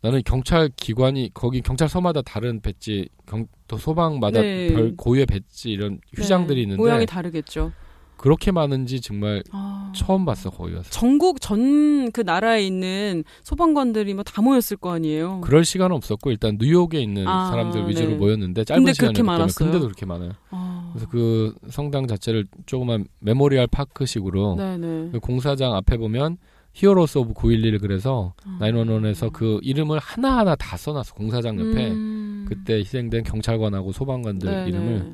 나는 0.00 0.22
경찰 0.24 0.70
기관이 0.76 1.30
거기 1.34 1.60
경찰서마다 1.60 2.22
다른 2.22 2.60
배지 2.60 3.08
경, 3.26 3.46
또 3.66 3.76
소방마다 3.78 4.40
네. 4.40 4.72
별 4.72 4.96
고유의 4.96 5.26
배지 5.26 5.70
이런 5.70 5.98
휴장들이 6.16 6.56
네. 6.56 6.62
있는데 6.62 6.80
모양이 6.80 7.04
다르겠죠. 7.04 7.72
그렇게 8.16 8.52
많은지 8.52 9.00
정말 9.00 9.42
아. 9.50 9.92
처음 9.96 10.24
봤어 10.24 10.50
거기 10.50 10.72
가서 10.74 10.88
전국 10.90 11.40
전 11.40 12.10
그 12.12 12.20
나라에 12.20 12.64
있는 12.66 13.24
소방관들이 13.42 14.14
뭐 14.14 14.22
다 14.24 14.42
모였을 14.42 14.76
거 14.76 14.92
아니에요. 14.92 15.40
그럴 15.40 15.64
시간은 15.64 15.94
없었고 15.96 16.30
일단 16.30 16.58
뉴욕에 16.60 17.00
있는 17.00 17.26
아, 17.26 17.48
사람들 17.50 17.88
위주로 17.88 18.10
네. 18.10 18.14
모였는데 18.16 18.64
짧은 18.64 18.92
시간이었기 18.92 19.16
때문에 19.18 19.38
많았어요? 19.38 19.66
근데도 19.70 19.84
그렇게 19.86 20.04
많아요. 20.06 20.32
아. 20.50 20.71
그래서 20.92 21.08
그 21.08 21.54
성당 21.70 22.06
자체를 22.06 22.46
조그만 22.66 23.06
memorial 23.20 23.66
park식으로 23.66 24.56
네네. 24.56 25.10
그 25.12 25.20
공사장 25.20 25.74
앞에 25.74 25.96
보면 25.96 26.38
Heroes 26.74 27.18
of 27.18 27.34
911 27.34 27.78
그래서 27.78 28.34
아. 28.44 28.58
911에서 28.60 29.32
그 29.32 29.58
이름을 29.62 29.98
하나하나 29.98 30.54
다 30.54 30.76
써놨어 30.76 31.14
공사장 31.14 31.58
옆에 31.58 31.90
음. 31.90 32.46
그때 32.48 32.74
희생된 32.74 33.24
경찰관하고 33.24 33.92
소방관들 33.92 34.50
네네. 34.50 34.68
이름을 34.68 35.12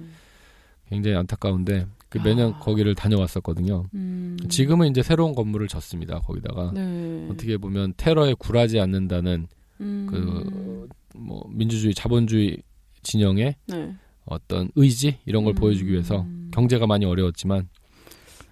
굉장히 0.89 1.17
안타까운데 1.17 1.87
그 2.09 2.19
매년 2.19 2.55
아. 2.55 2.59
거기를 2.59 2.95
다녀왔었거든요. 2.95 3.85
음. 3.95 4.37
지금은 4.49 4.89
이제 4.89 5.03
새로운 5.03 5.35
건물을 5.35 5.69
짓습니다. 5.69 6.21
거기다가 6.21 6.73
네. 6.73 7.29
어떻게 7.31 7.59
보면 7.59 7.95
테러에 7.97 8.35
굴하지 8.35 8.81
않는다는 8.81 9.47
음. 9.81 10.89
그뭐 11.13 11.45
민주주의 11.51 11.93
자본주의 11.93 12.63
진영의 13.03 13.57
네. 13.67 13.95
어떤 14.31 14.71
의지 14.77 15.19
이런 15.27 15.45
걸 15.45 15.53
음. 15.53 15.55
보여주기 15.55 15.91
위해서 15.93 16.27
경제가 16.53 16.87
많이 16.87 17.05
어려웠지만 17.05 17.69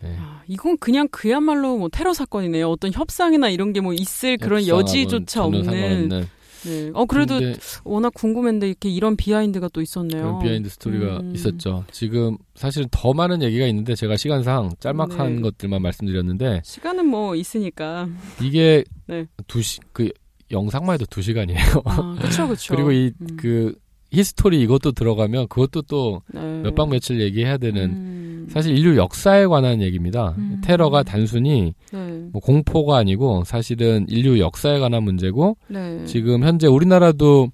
네. 0.03 0.15
아, 0.19 0.43
이건 0.47 0.77
그냥 0.79 1.09
그야말로 1.11 1.79
뭐 1.79 1.89
테러 1.89 2.13
사건이네요. 2.13 2.69
어떤 2.69 2.93
협상이나 2.93 3.49
이런 3.49 3.73
게 3.73 3.81
뭐 3.81 3.95
있을 3.95 4.37
그런 4.37 4.67
여지조차 4.67 5.45
없는. 5.45 6.09
네. 6.09 6.91
어 6.95 7.05
그래도 7.05 7.39
워낙 7.85 8.13
궁금했는데 8.15 8.67
이렇게 8.69 8.89
이런 8.89 9.17
behind가 9.17 9.69
또 9.73 9.81
있었네요. 9.81 10.21
그런 10.21 10.39
behind 10.41 10.69
story가 10.69 11.19
음. 11.21 11.33
있었죠. 11.35 11.85
지금 11.93 12.37
사실은 12.57 12.89
더 12.91 13.13
많은 13.13 13.41
얘기가 13.43 13.67
있는데 13.69 13.95
제가 13.95 14.17
시간상 14.17 14.73
짤막한 14.81 15.37
네. 15.37 15.43
것들만 15.43 15.81
말씀드렸는데 15.81 16.63
시간은 16.65 17.07
뭐 17.07 17.37
있으니까. 17.37 18.09
이게 18.43 18.83
네. 19.07 19.27
두시 19.47 19.79
그 19.93 20.11
영상만 20.51 20.95
해도 20.95 21.07
두 21.09 21.23
시간이에요. 21.23 21.83
아, 21.85 22.17
그렇죠, 22.19 22.47
그렇죠. 22.47 22.75
그리고 22.77 22.91
이 22.91 23.12
그 23.12 23.77
history 24.17 24.61
이것도 24.63 24.93
들어가면 24.93 25.49
그것도 25.49 25.83
또 25.83 26.23
몇 26.63 26.75
박 26.75 26.89
며칠 26.89 27.21
얘기해야 27.21 27.59
되는 27.59 27.83
음. 27.91 28.47
사실 28.51 28.77
인류 28.77 28.97
역사에 28.97 29.47
관한 29.47 29.83
얘기입니다. 29.83 30.35
음. 30.39 30.61
테러가 30.65 31.03
단순히 31.03 31.75
네. 31.93 31.99
뭐 32.33 32.41
공포가 32.41 32.97
아니고 32.97 33.45
사실은 33.45 34.07
인류 34.09 34.39
역사에 34.39 34.79
관한 34.79 35.03
문제고 35.03 35.57
네. 35.69 36.05
지금 36.05 36.43
현재 36.45 36.67
우리나라도 36.67 37.49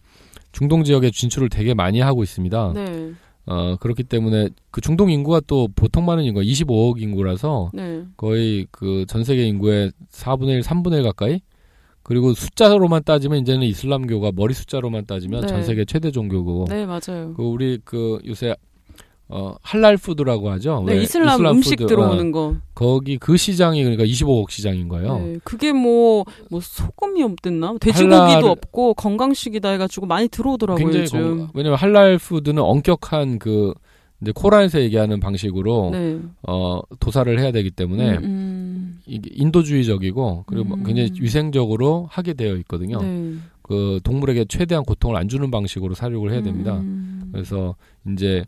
중동 0.53 0.85
지역에 0.85 1.11
진출을 1.11 1.49
되게 1.49 1.73
많이 1.75 2.01
하고 2.01 2.23
있습니다. 2.23 2.73
네. 2.75 3.13
어, 3.47 3.77
그렇기 3.81 4.05
때문에 4.05 4.51
그 4.71 4.81
중동 4.81 5.11
인구가 5.11 5.41
또 5.47 5.69
보통 5.75 6.05
많은 6.05 6.25
인구가 6.25 6.45
25억 6.45 7.01
인구라서 7.01 7.71
네. 7.75 8.03
거의 8.17 8.67
그 8.71 9.05
전 9.09 9.25
세계 9.25 9.45
인구의 9.47 9.93
4분의 10.13 10.49
1, 10.51 10.61
3분의 10.61 10.99
1 10.99 11.03
가까이 11.05 11.41
그리고 12.13 12.35
숫자로만 12.35 13.05
따지면 13.05 13.39
이제는 13.41 13.63
이슬람교가 13.63 14.33
머리 14.35 14.53
숫자로만 14.53 15.07
따지면 15.07 15.41
네. 15.41 15.47
전 15.47 15.63
세계 15.65 15.87
최대 15.87 16.11
종교고 16.11 16.67
네, 16.69 16.85
맞아요. 16.85 17.33
그 17.35 17.43
우리 17.43 17.79
그 17.83 18.19
요새 18.27 18.55
어 19.31 19.55
halal 19.63 19.97
food라고 19.97 20.51
하죠. 20.51 20.85
네, 20.87 20.93
왜 20.93 21.03
이슬람, 21.05 21.43
음식 21.47 21.77
food, 21.77 21.87
들어오는 21.87 22.29
어, 22.29 22.31
거. 22.33 22.57
거기 22.75 23.17
그 23.17 23.39
시장이 23.39 23.83
그러니까 23.83 24.05
25억 24.05 24.51
시장인 24.51 24.89
거예요. 24.89 25.19
네, 25.21 25.39
그게 25.43 25.73
뭐, 25.73 26.27
뭐, 26.51 26.61
소금이 26.61 27.23
없댔나? 27.23 27.77
돼지고기도 27.81 28.15
halal- 28.15 28.45
없고, 28.45 28.93
건강식이다 28.93 29.71
해가지고 29.71 30.05
많이 30.05 30.29
들어오더라고요, 30.29 30.85
굉장히. 30.87 31.09
건- 31.25 31.49
왜냐면 31.55 31.79
할랄 31.79 32.19
푸드는 32.19 32.63
엄격한 32.63 33.39
그 33.39 33.73
이제 34.23 34.33
코란에서 34.33 34.81
얘기하는 34.81 35.19
방식으로 35.19 35.91
네. 35.93 36.21
어 36.47 36.81
도사를 37.01 37.39
해야 37.39 37.51
되기 37.51 37.71
때문에 37.71 38.19
음, 38.19 38.25
음. 38.25 39.01
이게 39.05 39.31
인도주의적이고 39.35 40.45
그리고 40.47 40.65
뭐 40.65 40.79
음. 40.79 40.85
굉장히 40.85 41.11
위생적으로 41.21 42.07
하게 42.09 42.33
되어 42.33 42.55
있거든요. 42.59 43.03
네. 43.03 43.35
그 43.63 43.99
동물에게 44.05 44.47
최대한 44.49 44.85
고통을 44.85 45.17
안 45.17 45.29
주는 45.29 45.51
방식으로 45.51 45.95
사육을 45.95 46.33
해야 46.33 46.43
됩니다. 46.43 46.79
음. 46.79 47.31
그래서 47.33 47.75
이제 48.09 48.45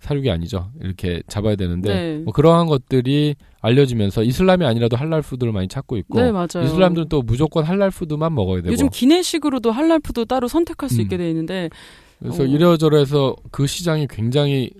사육이 0.00 0.30
아니죠. 0.30 0.70
이렇게 0.80 1.22
잡아야 1.26 1.56
되는데 1.56 1.94
네. 1.94 2.18
뭐 2.18 2.32
그러한 2.32 2.66
것들이 2.66 3.34
알려지면서 3.60 4.22
이슬람이 4.24 4.64
아니라도 4.64 4.96
할랄 4.96 5.22
푸드를 5.22 5.52
많이 5.52 5.68
찾고 5.68 5.96
있고 5.96 6.20
네. 6.20 6.30
이슬람들은 6.64 7.08
또 7.08 7.22
무조건 7.22 7.64
할랄 7.64 7.90
푸드만 7.90 8.34
먹어야 8.34 8.60
되고 8.60 8.72
요즘 8.72 8.90
기내식으로도 8.90 9.70
halal 9.72 10.00
food 10.00 10.26
따로 10.26 10.48
선택할 10.48 10.90
수 10.90 10.96
음. 10.96 11.00
있게 11.00 11.16
돼 11.16 11.28
있는데 11.30 11.70
그래서 12.18 12.42
오. 12.42 12.46
이래저래서 12.46 13.34
그 13.50 13.66
시장이 13.66 14.06
굉장히 14.08 14.70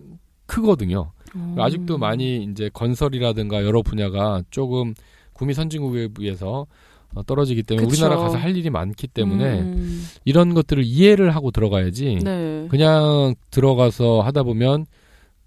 크거든요. 0.48 1.12
음. 1.36 1.54
아직도 1.58 1.98
많이 1.98 2.42
이제 2.42 2.68
건설이라든가 2.72 3.62
여러 3.64 3.82
분야가 3.82 4.42
조금 4.50 4.94
구미 5.34 5.54
선진국에 5.54 6.08
비해서 6.08 6.66
어, 7.14 7.22
떨어지기 7.22 7.62
때문에 7.62 7.86
그쵸. 7.86 8.04
우리나라 8.04 8.20
가서 8.20 8.36
할 8.36 8.56
일이 8.56 8.68
많기 8.70 9.06
때문에 9.06 9.60
음. 9.60 10.04
이런 10.24 10.52
것들을 10.54 10.82
이해를 10.84 11.30
하고 11.34 11.50
들어가야지 11.50 12.18
네. 12.24 12.66
그냥 12.70 13.34
들어가서 13.50 14.20
하다 14.22 14.42
보면 14.42 14.86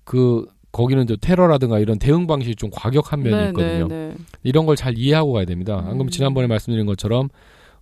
그 0.03 0.45
거기는 0.71 1.05
저 1.05 1.15
테러라든가 1.17 1.79
이런 1.79 1.99
대응 1.99 2.25
방식이 2.27 2.55
좀 2.55 2.69
과격한 2.71 3.21
면이 3.23 3.35
네, 3.35 3.47
있거든요. 3.49 3.87
네, 3.87 4.07
네. 4.09 4.15
이런 4.43 4.65
걸 4.65 4.75
잘 4.75 4.97
이해하고 4.97 5.33
가야 5.33 5.45
됩니다. 5.45 5.75
안 5.77 5.79
음. 5.87 5.93
그러면 5.93 6.09
지난번에 6.09 6.47
말씀드린 6.47 6.85
것처럼 6.85 7.27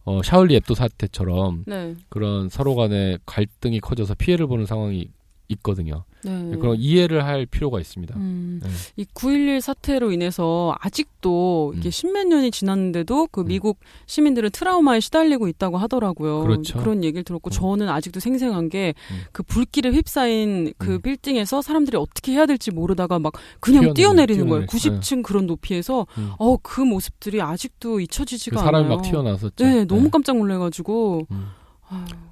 어, 0.05 0.21
샤울리 0.23 0.55
앱도 0.55 0.73
사태처럼 0.73 1.65
네. 1.67 1.95
그런 2.09 2.49
서로 2.49 2.75
간의 2.75 3.19
갈등이 3.25 3.79
커져서 3.79 4.15
피해를 4.15 4.47
보는 4.47 4.65
상황이 4.65 5.07
있거든요. 5.49 6.03
네. 6.23 6.57
그런 6.57 6.75
이해를 6.77 7.25
할 7.25 7.45
필요가 7.45 7.79
있습니다. 7.79 8.15
음, 8.17 8.59
네. 8.63 9.03
이9.11 9.03 9.61
사태로 9.61 10.11
인해서 10.11 10.75
아직도 10.79 11.73
이게 11.77 11.89
음. 11.89 11.91
십몇 11.91 12.27
년이 12.27 12.51
지났는데도 12.51 13.27
그 13.31 13.41
음. 13.41 13.45
미국 13.47 13.79
시민들은 14.05 14.49
트라우마에 14.51 14.99
시달리고 14.99 15.47
있다고 15.47 15.77
하더라고요. 15.77 16.41
그렇죠. 16.41 16.81
런 16.83 17.03
얘기를 17.03 17.23
들었고 17.23 17.49
음. 17.49 17.51
저는 17.51 17.89
아직도 17.89 18.19
생생한 18.19 18.69
게 18.69 18.93
음. 19.11 19.21
그 19.31 19.43
불길에 19.43 19.89
휩싸인 19.91 20.73
그 20.77 20.95
음. 20.95 21.01
빌딩에서 21.01 21.61
사람들이 21.61 21.97
어떻게 21.97 22.33
해야 22.33 22.45
될지 22.45 22.71
모르다가 22.71 23.19
막 23.19 23.33
그냥 23.59 23.93
뛰어내리는, 23.93 24.47
거예요. 24.47 24.65
뛰어내리는, 24.65 24.99
90층 25.01 25.23
그런 25.23 25.47
높이에서 25.47 26.07
음. 26.17 26.31
어그 26.37 26.81
모습들이 26.81 27.41
아직도 27.41 27.89
그 27.89 28.01
잊혀지지가 28.01 28.59
사람이 28.59 28.85
않아요. 28.85 28.97
막 28.97 29.03
튀어나왔었죠. 29.03 29.63
네, 29.63 29.85
너무 29.85 30.09
깜짝 30.09 30.37
놀래가지고 30.37 31.27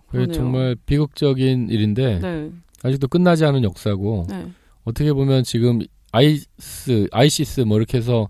그러네요. 0.09 0.33
정말 0.33 0.75
비극적인 0.85 1.69
일인데 1.69 2.19
네, 2.19 2.51
아직도 2.87 3.07
끝나지 3.07 3.45
않은 3.45 3.63
역사고 3.63 4.25
네, 4.29 4.47
어떻게 4.83 5.13
보면 5.13 5.43
지금 5.43 5.79
아이스, 6.11 7.07
아이시스 7.11 7.61
뭐 7.61 7.77
이렇게 7.77 7.97
해서 7.97 8.29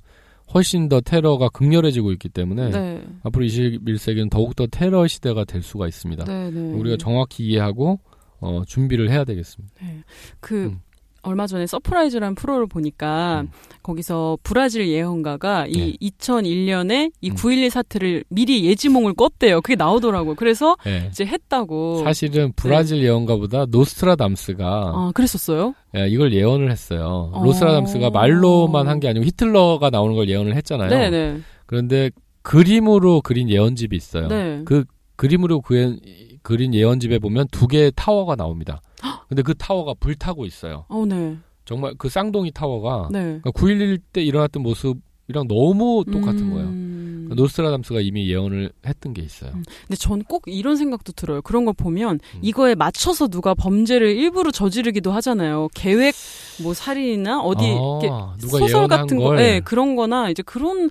훨씬 0.53 0.89
더 0.89 1.01
테러가 1.01 1.49
극렬해지고 1.49 2.11
있기 2.13 2.29
때문에 2.29 2.69
네, 2.69 3.03
앞으로 3.23 3.45
21세기는 3.45 4.29
더욱더 4.29 4.65
테러 4.67 5.05
시대가 5.07 5.43
될 5.43 5.61
수가 5.61 5.87
있습니다. 5.87 6.25
네, 6.25 6.51
네. 6.51 6.59
우리가 6.73 6.97
정확히 6.97 7.45
이해하고 7.45 7.99
어, 8.39 8.63
준비를 8.65 9.09
해야 9.09 9.23
되겠습니다. 9.23 9.73
네. 9.81 10.03
그 10.39 10.65
음. 10.65 10.79
얼마 11.27 11.45
전에 11.47 11.67
서프라이즈라는 11.67 12.35
프로를 12.35 12.67
보니까 12.67 13.41
음. 13.41 13.49
거기서 13.83 14.37
브라질 14.43 14.87
예언가가 14.87 15.63
네. 15.65 15.71
이 15.99 16.09
2001년에 16.11 17.11
이 17.21 17.29
음. 17.29 17.35
9.11 17.35 17.69
사태를 17.69 18.23
미리 18.29 18.65
예지몽을 18.65 19.13
꿨대요. 19.13 19.61
그게 19.61 19.75
나오더라고요. 19.75 20.35
그래서 20.35 20.75
예. 20.87 21.07
이제 21.09 21.25
했다고. 21.25 22.03
사실은 22.03 22.53
브라질 22.55 23.03
예언가보다 23.03 23.65
노스트라다무스가 23.69 24.65
아, 24.65 25.11
그랬었어요? 25.13 25.73
예, 25.95 26.07
이걸 26.07 26.33
예언을 26.33 26.71
했어요. 26.71 27.31
어. 27.33 27.43
노스트라다무스가 27.43 28.09
말로만 28.09 28.87
한 28.87 28.97
게 28.97 29.07
아니고 29.07 29.25
히틀러가 29.25 29.91
나오는 29.91 30.15
걸 30.15 30.27
예언을 30.27 30.55
했잖아요. 30.55 30.89
네, 30.89 31.09
네. 31.11 31.39
그런데 31.67 32.09
그림으로 32.41 33.21
그린 33.21 33.47
예언집이 33.49 33.95
있어요. 33.95 34.27
네. 34.27 34.61
그 34.65 34.85
그림으로 35.17 35.61
그, 35.61 35.97
그린 36.41 36.73
예언집에 36.73 37.19
보면 37.19 37.47
두 37.51 37.67
개의 37.67 37.91
타워가 37.95 38.35
나옵니다. 38.35 38.81
근데 39.27 39.41
그 39.41 39.53
타워가 39.55 39.93
불타고 39.99 40.45
있어요. 40.45 40.85
어, 40.89 41.05
네. 41.05 41.37
정말 41.65 41.93
그 41.97 42.07
쌍둥이 42.09 42.51
타워가 42.51 43.09
네. 43.11 43.19
그러니까 43.41 43.51
9.11 43.51 43.99
때 44.13 44.23
일어났던 44.23 44.63
모습이랑 44.63 45.47
너무 45.49 46.05
똑같은 46.09 46.49
거예요. 46.53 46.67
음. 46.69 47.29
노스트라담스가 47.35 47.99
이미 47.99 48.29
예언을 48.29 48.71
했던 48.85 49.13
게 49.13 49.21
있어요. 49.21 49.51
음. 49.53 49.63
근데 49.81 49.97
전 49.97 50.23
꼭 50.29 50.43
이런 50.47 50.77
생각도 50.77 51.11
들어요. 51.11 51.41
그런 51.41 51.65
걸 51.65 51.73
보면 51.73 52.19
음. 52.35 52.39
이거에 52.41 52.73
맞춰서 52.73 53.27
누가 53.27 53.53
범죄를 53.53 54.15
일부러 54.15 54.49
저지르기도 54.51 55.11
하잖아요. 55.11 55.67
계획, 55.75 56.15
뭐 56.63 56.73
살인이나 56.73 57.41
어디 57.41 57.65
아, 58.09 58.33
소설 58.39 58.87
같은 58.87 59.17
거, 59.17 59.25
걸. 59.25 59.35
네, 59.37 59.59
그런 59.59 59.97
거나 59.97 60.29
이제 60.29 60.41
그런 60.41 60.89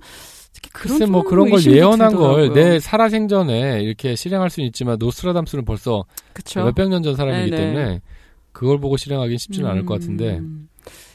그런 0.73 1.11
뭐좀 1.11 1.29
그런 1.29 1.49
걸 1.49 1.65
예언한 1.65 2.15
걸. 2.15 2.53
내 2.53 2.79
살아생전에 2.79 3.81
이렇게 3.81 4.15
실행할 4.15 4.51
수는 4.51 4.67
있지만 4.67 4.97
노스트라담스는 4.99 5.65
벌써? 5.65 6.03
몇백 6.55 6.89
년 6.89 7.01
전 7.01 7.15
사람이기 7.15 7.49
네네. 7.49 7.63
때문에 7.63 8.01
그걸 8.57 8.79
보고 8.79 8.97
실행하기는 8.97 9.37
쉽지는 9.37 9.69
않을 9.69 9.85
것 9.85 9.93
같은데 9.93 10.39
음. 10.39 10.67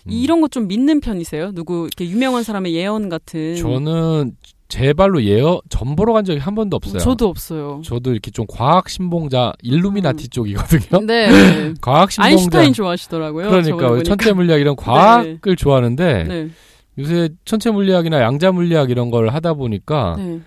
음. 0.06 0.12
이런 0.12 0.40
거좀 0.40 0.68
믿는 0.68 1.00
편이세요? 1.00 1.50
누구 1.50 1.88
이렇게 1.88 2.08
유명한 2.08 2.44
사람의 2.44 2.72
예언 2.72 3.08
같은 3.08 3.56
저는 3.56 4.36
제 4.68 4.92
발로 4.92 5.24
예언 5.24 5.58
전 5.68 5.96
보러 5.96 6.12
간 6.12 6.24
적이 6.24 6.38
한 6.38 6.54
번도 6.54 6.76
없어요. 6.76 7.00
저도 7.00 7.28
없어요. 7.28 7.82
저도 7.84 8.12
이렇게 8.12 8.30
좀 8.30 8.46
과학 8.48 8.88
신봉자 8.88 9.54
일루미나티 9.60 10.26
음. 10.26 10.28
쪽이거든요. 10.30 11.04
네. 11.04 11.74
과학 11.82 12.12
신봉자 12.12 12.28
아인슈타인 12.28 12.72
좋아하시더라고요. 12.74 13.50
그러니까. 13.50 14.04
천체 14.04 14.32
물리학 14.32 14.60
이런 14.60 14.76
과학을 14.76 15.56
좋아하는데 15.56 16.24
네. 16.24 16.48
요새 17.00 17.28
천체 17.44 17.72
물리학이나 17.72 18.20
양자 18.20 18.52
물리학 18.52 18.90
이런 18.90 19.10
걸 19.10 19.30
하다 19.30 19.54
보니까 19.54 20.14
네. 20.16 20.40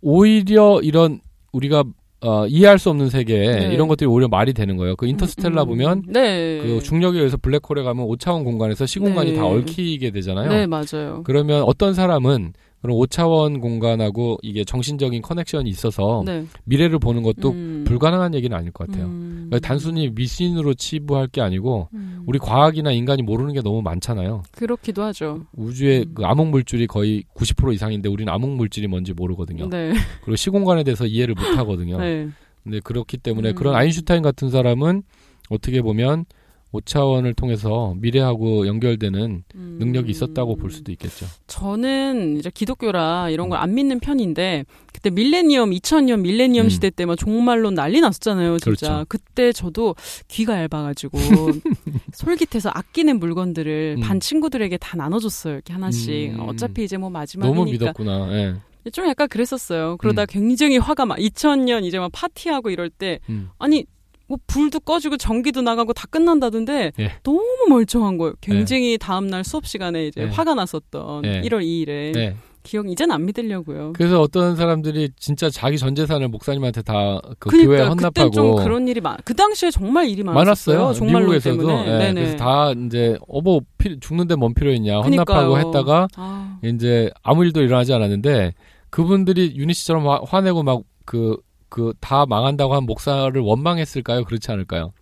오히려 0.00 0.78
이런 0.80 1.20
우리가 1.50 1.82
어, 2.24 2.46
이해할 2.46 2.78
수 2.78 2.88
없는 2.88 3.10
세계 3.10 3.38
네. 3.38 3.74
이런 3.74 3.86
것들이 3.86 4.08
오히려 4.08 4.28
말이 4.28 4.54
되는 4.54 4.78
거예요. 4.78 4.96
그 4.96 5.06
인터스텔라 5.06 5.62
음, 5.62 5.66
음. 5.66 5.68
보면 5.68 6.02
네. 6.08 6.58
그 6.62 6.82
중력에 6.82 7.18
의해서 7.18 7.36
블랙홀에 7.36 7.82
가면 7.82 8.06
5차원 8.06 8.44
공간에서 8.44 8.86
시공간이 8.86 9.32
네. 9.32 9.36
다 9.36 9.44
얽히게 9.46 10.10
되잖아요. 10.10 10.48
네, 10.48 10.66
맞아요. 10.66 11.22
그러면 11.24 11.62
어떤 11.64 11.92
사람은 11.92 12.54
그런 12.84 12.98
5차원 12.98 13.62
공간하고 13.62 14.36
이게 14.42 14.62
정신적인 14.62 15.22
커넥션이 15.22 15.70
있어서 15.70 16.22
네. 16.26 16.44
미래를 16.64 16.98
보는 16.98 17.22
것도 17.22 17.52
음. 17.52 17.84
불가능한 17.86 18.34
얘기는 18.34 18.54
아닐 18.54 18.72
것 18.72 18.86
같아요. 18.86 19.06
음. 19.06 19.46
그러니까 19.48 19.66
단순히 19.66 20.10
미신으로 20.10 20.74
치부할 20.74 21.28
게 21.28 21.40
아니고 21.40 21.88
음. 21.94 22.22
우리 22.26 22.38
과학이나 22.38 22.92
인간이 22.92 23.22
모르는 23.22 23.54
게 23.54 23.62
너무 23.62 23.80
많잖아요. 23.80 24.42
그렇기도 24.50 25.02
하죠. 25.04 25.46
우주의 25.56 26.00
음. 26.00 26.12
그 26.12 26.26
암흑 26.26 26.48
물질이 26.48 26.86
거의 26.86 27.24
90% 27.34 27.72
이상인데 27.72 28.10
우리는 28.10 28.30
암흑 28.30 28.50
물질이 28.50 28.86
뭔지 28.86 29.14
모르거든요. 29.14 29.70
네. 29.70 29.94
그리고 30.20 30.36
시공간에 30.36 30.84
대해서 30.84 31.06
이해를 31.06 31.34
못 31.40 31.40
하거든요. 31.56 31.96
네. 31.96 32.28
근데 32.64 32.80
그렇기 32.80 33.16
때문에 33.16 33.52
음. 33.52 33.54
그런 33.54 33.76
아인슈타인 33.76 34.20
같은 34.20 34.50
사람은 34.50 35.04
어떻게 35.48 35.80
보면 35.80 36.26
5차원을 36.74 37.34
통해서 37.36 37.94
미래하고 37.98 38.66
연결되는 38.66 39.44
음. 39.54 39.76
능력이 39.80 40.10
있었다고 40.10 40.56
볼 40.56 40.70
수도 40.70 40.90
있겠죠. 40.92 41.26
저는 41.46 42.38
이제 42.38 42.50
기독교라 42.52 43.30
이런 43.30 43.48
걸 43.48 43.54
안 43.64 43.74
믿는 43.74 44.00
편인데 44.00 44.64
그때 44.92 45.08
밀레니엄 45.10 45.70
2000년 45.70 46.20
밀레니엄 46.20 46.66
음. 46.66 46.68
시대 46.70 46.90
때만 46.90 47.16
종말로 47.16 47.70
난리 47.70 48.00
났었잖아요, 48.00 48.58
진짜. 48.58 48.88
그렇죠. 48.88 49.04
그때 49.08 49.52
저도 49.52 49.94
귀가 50.28 50.58
얇아 50.60 50.68
가지고 50.82 51.18
솔깃해서 52.12 52.70
아끼는 52.72 53.18
물건들을 53.20 53.96
음. 53.98 54.00
반 54.02 54.20
친구들에게 54.20 54.76
다 54.78 54.96
나눠 54.96 55.18
줬어요, 55.20 55.54
이렇게 55.54 55.72
하나씩. 55.72 56.34
음. 56.34 56.40
어차피 56.48 56.84
이제 56.84 56.96
뭐 56.96 57.10
마지막이니까. 57.10 57.56
너무 57.58 57.70
믿었구나. 57.70 58.32
예. 58.32 58.90
좀 58.90 59.06
약간 59.08 59.28
그랬었어요. 59.28 59.96
그러다 59.96 60.22
음. 60.22 60.26
굉장히 60.28 60.76
화가 60.76 61.06
막 61.06 61.16
2000년 61.18 61.84
이제 61.84 61.98
막 61.98 62.10
파티하고 62.12 62.68
이럴 62.70 62.90
때 62.90 63.18
음. 63.30 63.48
아니 63.58 63.86
뭐 64.26 64.38
불도 64.46 64.80
꺼지고 64.80 65.16
전기도 65.16 65.60
나가고 65.62 65.92
다 65.92 66.06
끝난다던데 66.10 66.92
예. 66.98 67.12
너무 67.22 67.42
멀쩡한 67.68 68.16
거예요. 68.18 68.34
굉장히 68.40 68.96
다음 68.98 69.26
날 69.26 69.44
수업 69.44 69.66
시간에 69.66 70.06
이제 70.06 70.22
예. 70.22 70.26
화가 70.26 70.54
났었던 70.54 71.24
예. 71.26 71.42
1월 71.42 71.62
2일에 71.62 72.16
예. 72.16 72.36
기억 72.62 72.88
이젠 72.88 73.10
안 73.10 73.26
믿으려고요. 73.26 73.92
그래서 73.94 74.22
어떤 74.22 74.56
사람들이 74.56 75.10
진짜 75.18 75.50
자기 75.50 75.76
전 75.76 75.94
재산을 75.94 76.28
목사님한테 76.28 76.80
다그 76.80 77.34
그러니까 77.38 77.66
교회에 77.66 77.78
그땐 77.80 77.88
헌납하고 77.90 78.30
좀 78.30 78.56
그런 78.56 78.88
일이 78.88 79.02
많. 79.02 79.18
그 79.22 79.34
당시에 79.34 79.70
정말 79.70 80.08
일이 80.08 80.22
많았어요. 80.22 80.78
많았어요. 80.78 80.94
종말론 80.98 81.22
미국에서도. 81.32 81.70
예, 81.70 81.84
네네. 81.98 82.14
그래서 82.14 82.36
다 82.38 82.72
이제 82.72 83.18
어뭐 83.28 83.60
죽는데 84.00 84.36
뭔 84.36 84.54
필요 84.54 84.72
있냐 84.72 85.00
헌납하고 85.00 85.50
그러니까요. 85.52 85.56
했다가 85.58 86.08
아, 86.16 86.58
이제 86.64 87.10
아무 87.22 87.44
일도 87.44 87.60
일어나지 87.60 87.92
않았는데 87.92 88.54
그분들이 88.88 89.52
유니 89.56 89.74
씨처럼 89.74 90.06
화- 90.08 90.20
화내고 90.26 90.62
막그 90.62 91.36
그 91.74 91.92
다 92.00 92.24
망한다고 92.24 92.72
한 92.74 92.84
목사를 92.84 93.40
원망했을까요? 93.40 94.22
그렇지 94.24 94.52
않을까요? 94.52 94.92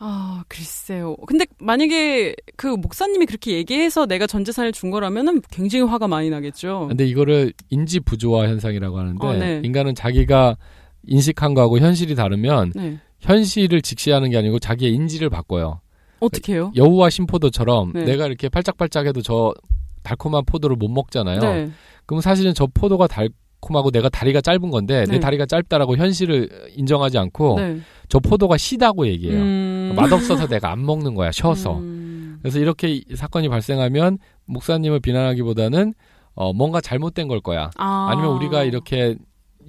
아, 0.00 0.42
글쎄요. 0.48 1.16
근데 1.26 1.46
만약에 1.60 2.34
그 2.56 2.66
목사님이 2.66 3.26
그렇게 3.26 3.52
얘기해서 3.52 4.06
내가 4.06 4.26
전 4.26 4.44
재산을 4.44 4.72
준 4.72 4.90
거라면은 4.90 5.40
굉장히 5.50 5.84
화가 5.84 6.08
많이 6.08 6.30
나겠죠. 6.30 6.86
근데 6.88 7.04
이거를 7.06 7.52
인지 7.70 8.00
부조화 8.00 8.48
현상이라고 8.48 8.98
하는데 8.98 9.26
어, 9.26 9.32
네. 9.34 9.60
인간은 9.64 9.94
자기가 9.94 10.56
인식한 11.04 11.54
거하고 11.54 11.78
현실이 11.78 12.16
다르면 12.16 12.72
네. 12.74 12.98
현실을 13.20 13.80
직시하는 13.82 14.30
게 14.30 14.36
아니고 14.38 14.58
자기의 14.58 14.92
인지를 14.94 15.30
바꿔요. 15.30 15.80
어떻게 16.20 16.54
해요? 16.54 16.72
여우와 16.74 17.10
심포도처럼 17.10 17.92
네. 17.92 18.04
내가 18.04 18.26
이렇게 18.26 18.48
팔짝팔짝해도 18.48 19.22
저 19.22 19.54
달콤한 20.02 20.44
포도를 20.44 20.74
못 20.76 20.88
먹잖아요. 20.88 21.40
네. 21.40 21.70
그럼 22.06 22.20
사실은 22.20 22.52
저 22.54 22.66
포도가 22.66 23.06
달 23.06 23.28
콤하고 23.60 23.90
내가 23.90 24.08
다리가 24.08 24.40
짧은 24.40 24.70
건데 24.70 25.04
네. 25.04 25.14
내 25.14 25.20
다리가 25.20 25.46
짧다라고 25.46 25.96
현실을 25.96 26.48
인정하지 26.76 27.18
않고 27.18 27.56
네. 27.58 27.80
저 28.08 28.18
포도가 28.20 28.56
시다고 28.56 29.06
얘기해요. 29.06 29.40
음. 29.40 29.92
맛없어서 29.96 30.46
내가 30.46 30.70
안 30.70 30.84
먹는 30.84 31.14
거야. 31.14 31.32
쉬어서. 31.32 31.78
음. 31.78 32.38
그래서 32.40 32.58
이렇게 32.58 32.88
이 32.88 33.04
사건이 33.14 33.48
발생하면 33.48 34.18
목사님을 34.46 35.00
비난하기보다는 35.00 35.94
어, 36.34 36.52
뭔가 36.52 36.80
잘못된 36.80 37.26
걸 37.26 37.40
거야. 37.40 37.70
아. 37.76 38.08
아니면 38.10 38.30
우리가 38.36 38.62
이렇게 38.64 39.16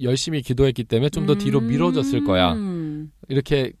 열심히 0.00 0.40
기도했기 0.40 0.84
때문에 0.84 1.10
좀더 1.10 1.34
뒤로 1.34 1.58
음. 1.58 1.66
미뤄졌을 1.66 2.24
거야. 2.24 2.56
이렇게 3.28 3.72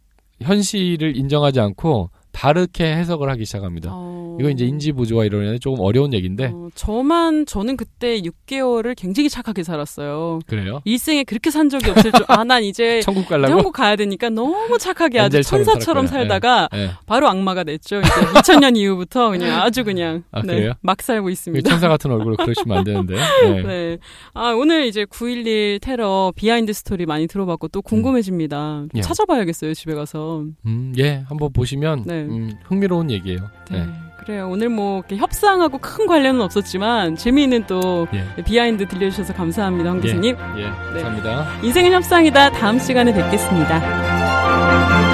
현실을 0.42 1.16
인정하지 1.16 1.60
않고 1.60 2.10
다르게 2.32 2.84
해석을 2.84 3.28
하기 3.30 3.44
시작합니다. 3.44 3.90
어... 3.92 4.36
이거 4.40 4.48
이제 4.50 4.64
인지 4.64 4.92
부조화 4.92 5.24
이론에 5.24 5.58
조금 5.58 5.80
어려운 5.80 6.14
얘기인데. 6.14 6.50
어, 6.52 6.68
저만 6.74 7.46
저는 7.46 7.76
그때 7.76 8.20
6개월을 8.20 8.94
굉장히 8.96 9.28
착하게 9.28 9.62
살았어요. 9.62 10.40
그래요? 10.46 10.80
일생에 10.84 11.24
그렇게 11.24 11.50
산 11.50 11.68
적이 11.68 11.90
없을 11.90 12.12
줄. 12.12 12.24
아, 12.28 12.44
난 12.44 12.62
이제 12.62 13.00
천국 13.04 13.28
가려고 13.28 13.52
한국 13.52 13.72
가야 13.72 13.96
되니까 13.96 14.30
너무 14.30 14.78
착하게 14.78 15.20
아주 15.20 15.42
천사처럼. 15.42 16.06
살다가 16.06 16.68
예, 16.74 16.78
예. 16.78 16.90
바로 17.06 17.28
악마가 17.28 17.64
됐죠. 17.64 18.00
이제 18.00 18.08
2000년 18.08 18.76
이후부터 18.76 19.30
그냥 19.30 19.60
아주 19.60 19.84
그냥 19.84 20.24
아, 20.32 20.42
네? 20.42 20.72
막 20.80 21.02
살고 21.02 21.26
그 21.26 21.30
있습니다. 21.30 21.68
천사 21.68 21.88
같은 21.88 22.10
얼굴로 22.10 22.36
그러시면 22.36 22.78
안 22.78 22.84
되는데. 22.84 23.14
네. 23.14 23.62
네. 23.62 23.98
아, 24.34 24.52
오늘 24.52 24.86
이제 24.86 25.04
9.11 25.04 25.80
테러 25.80 26.32
비하인드 26.34 26.72
스토리 26.72 27.06
많이 27.06 27.26
들어봤고 27.26 27.68
또 27.68 27.82
궁금해집니다. 27.82 28.86
예. 28.94 29.00
찾아봐야겠어요, 29.00 29.74
집에 29.74 29.94
가서. 29.94 30.44
음, 30.66 30.92
예, 30.98 31.24
한번 31.28 31.52
보시면 31.52 32.04
네. 32.06 32.19
음, 32.28 32.52
흥미로운 32.64 33.10
얘기예요. 33.10 33.50
네. 33.70 33.86
네. 33.86 33.92
그래요. 34.18 34.48
오늘 34.50 34.68
뭐 34.68 34.98
이렇게 34.98 35.16
협상하고 35.16 35.78
큰 35.78 36.06
관련은 36.06 36.40
없었지만 36.42 37.16
재미있는 37.16 37.64
또 37.66 38.06
예. 38.12 38.42
비하인드 38.42 38.86
들려주셔서 38.86 39.32
감사합니다, 39.34 39.90
황 39.90 39.98
예. 39.98 40.02
교수님. 40.02 40.36
예, 40.56 40.64
네. 40.64 40.70
감사합니다. 40.70 41.46
인생은 41.62 41.92
협상이다. 41.92 42.50
다음 42.50 42.78
시간에 42.78 43.14
뵙겠습니다. 43.14 45.09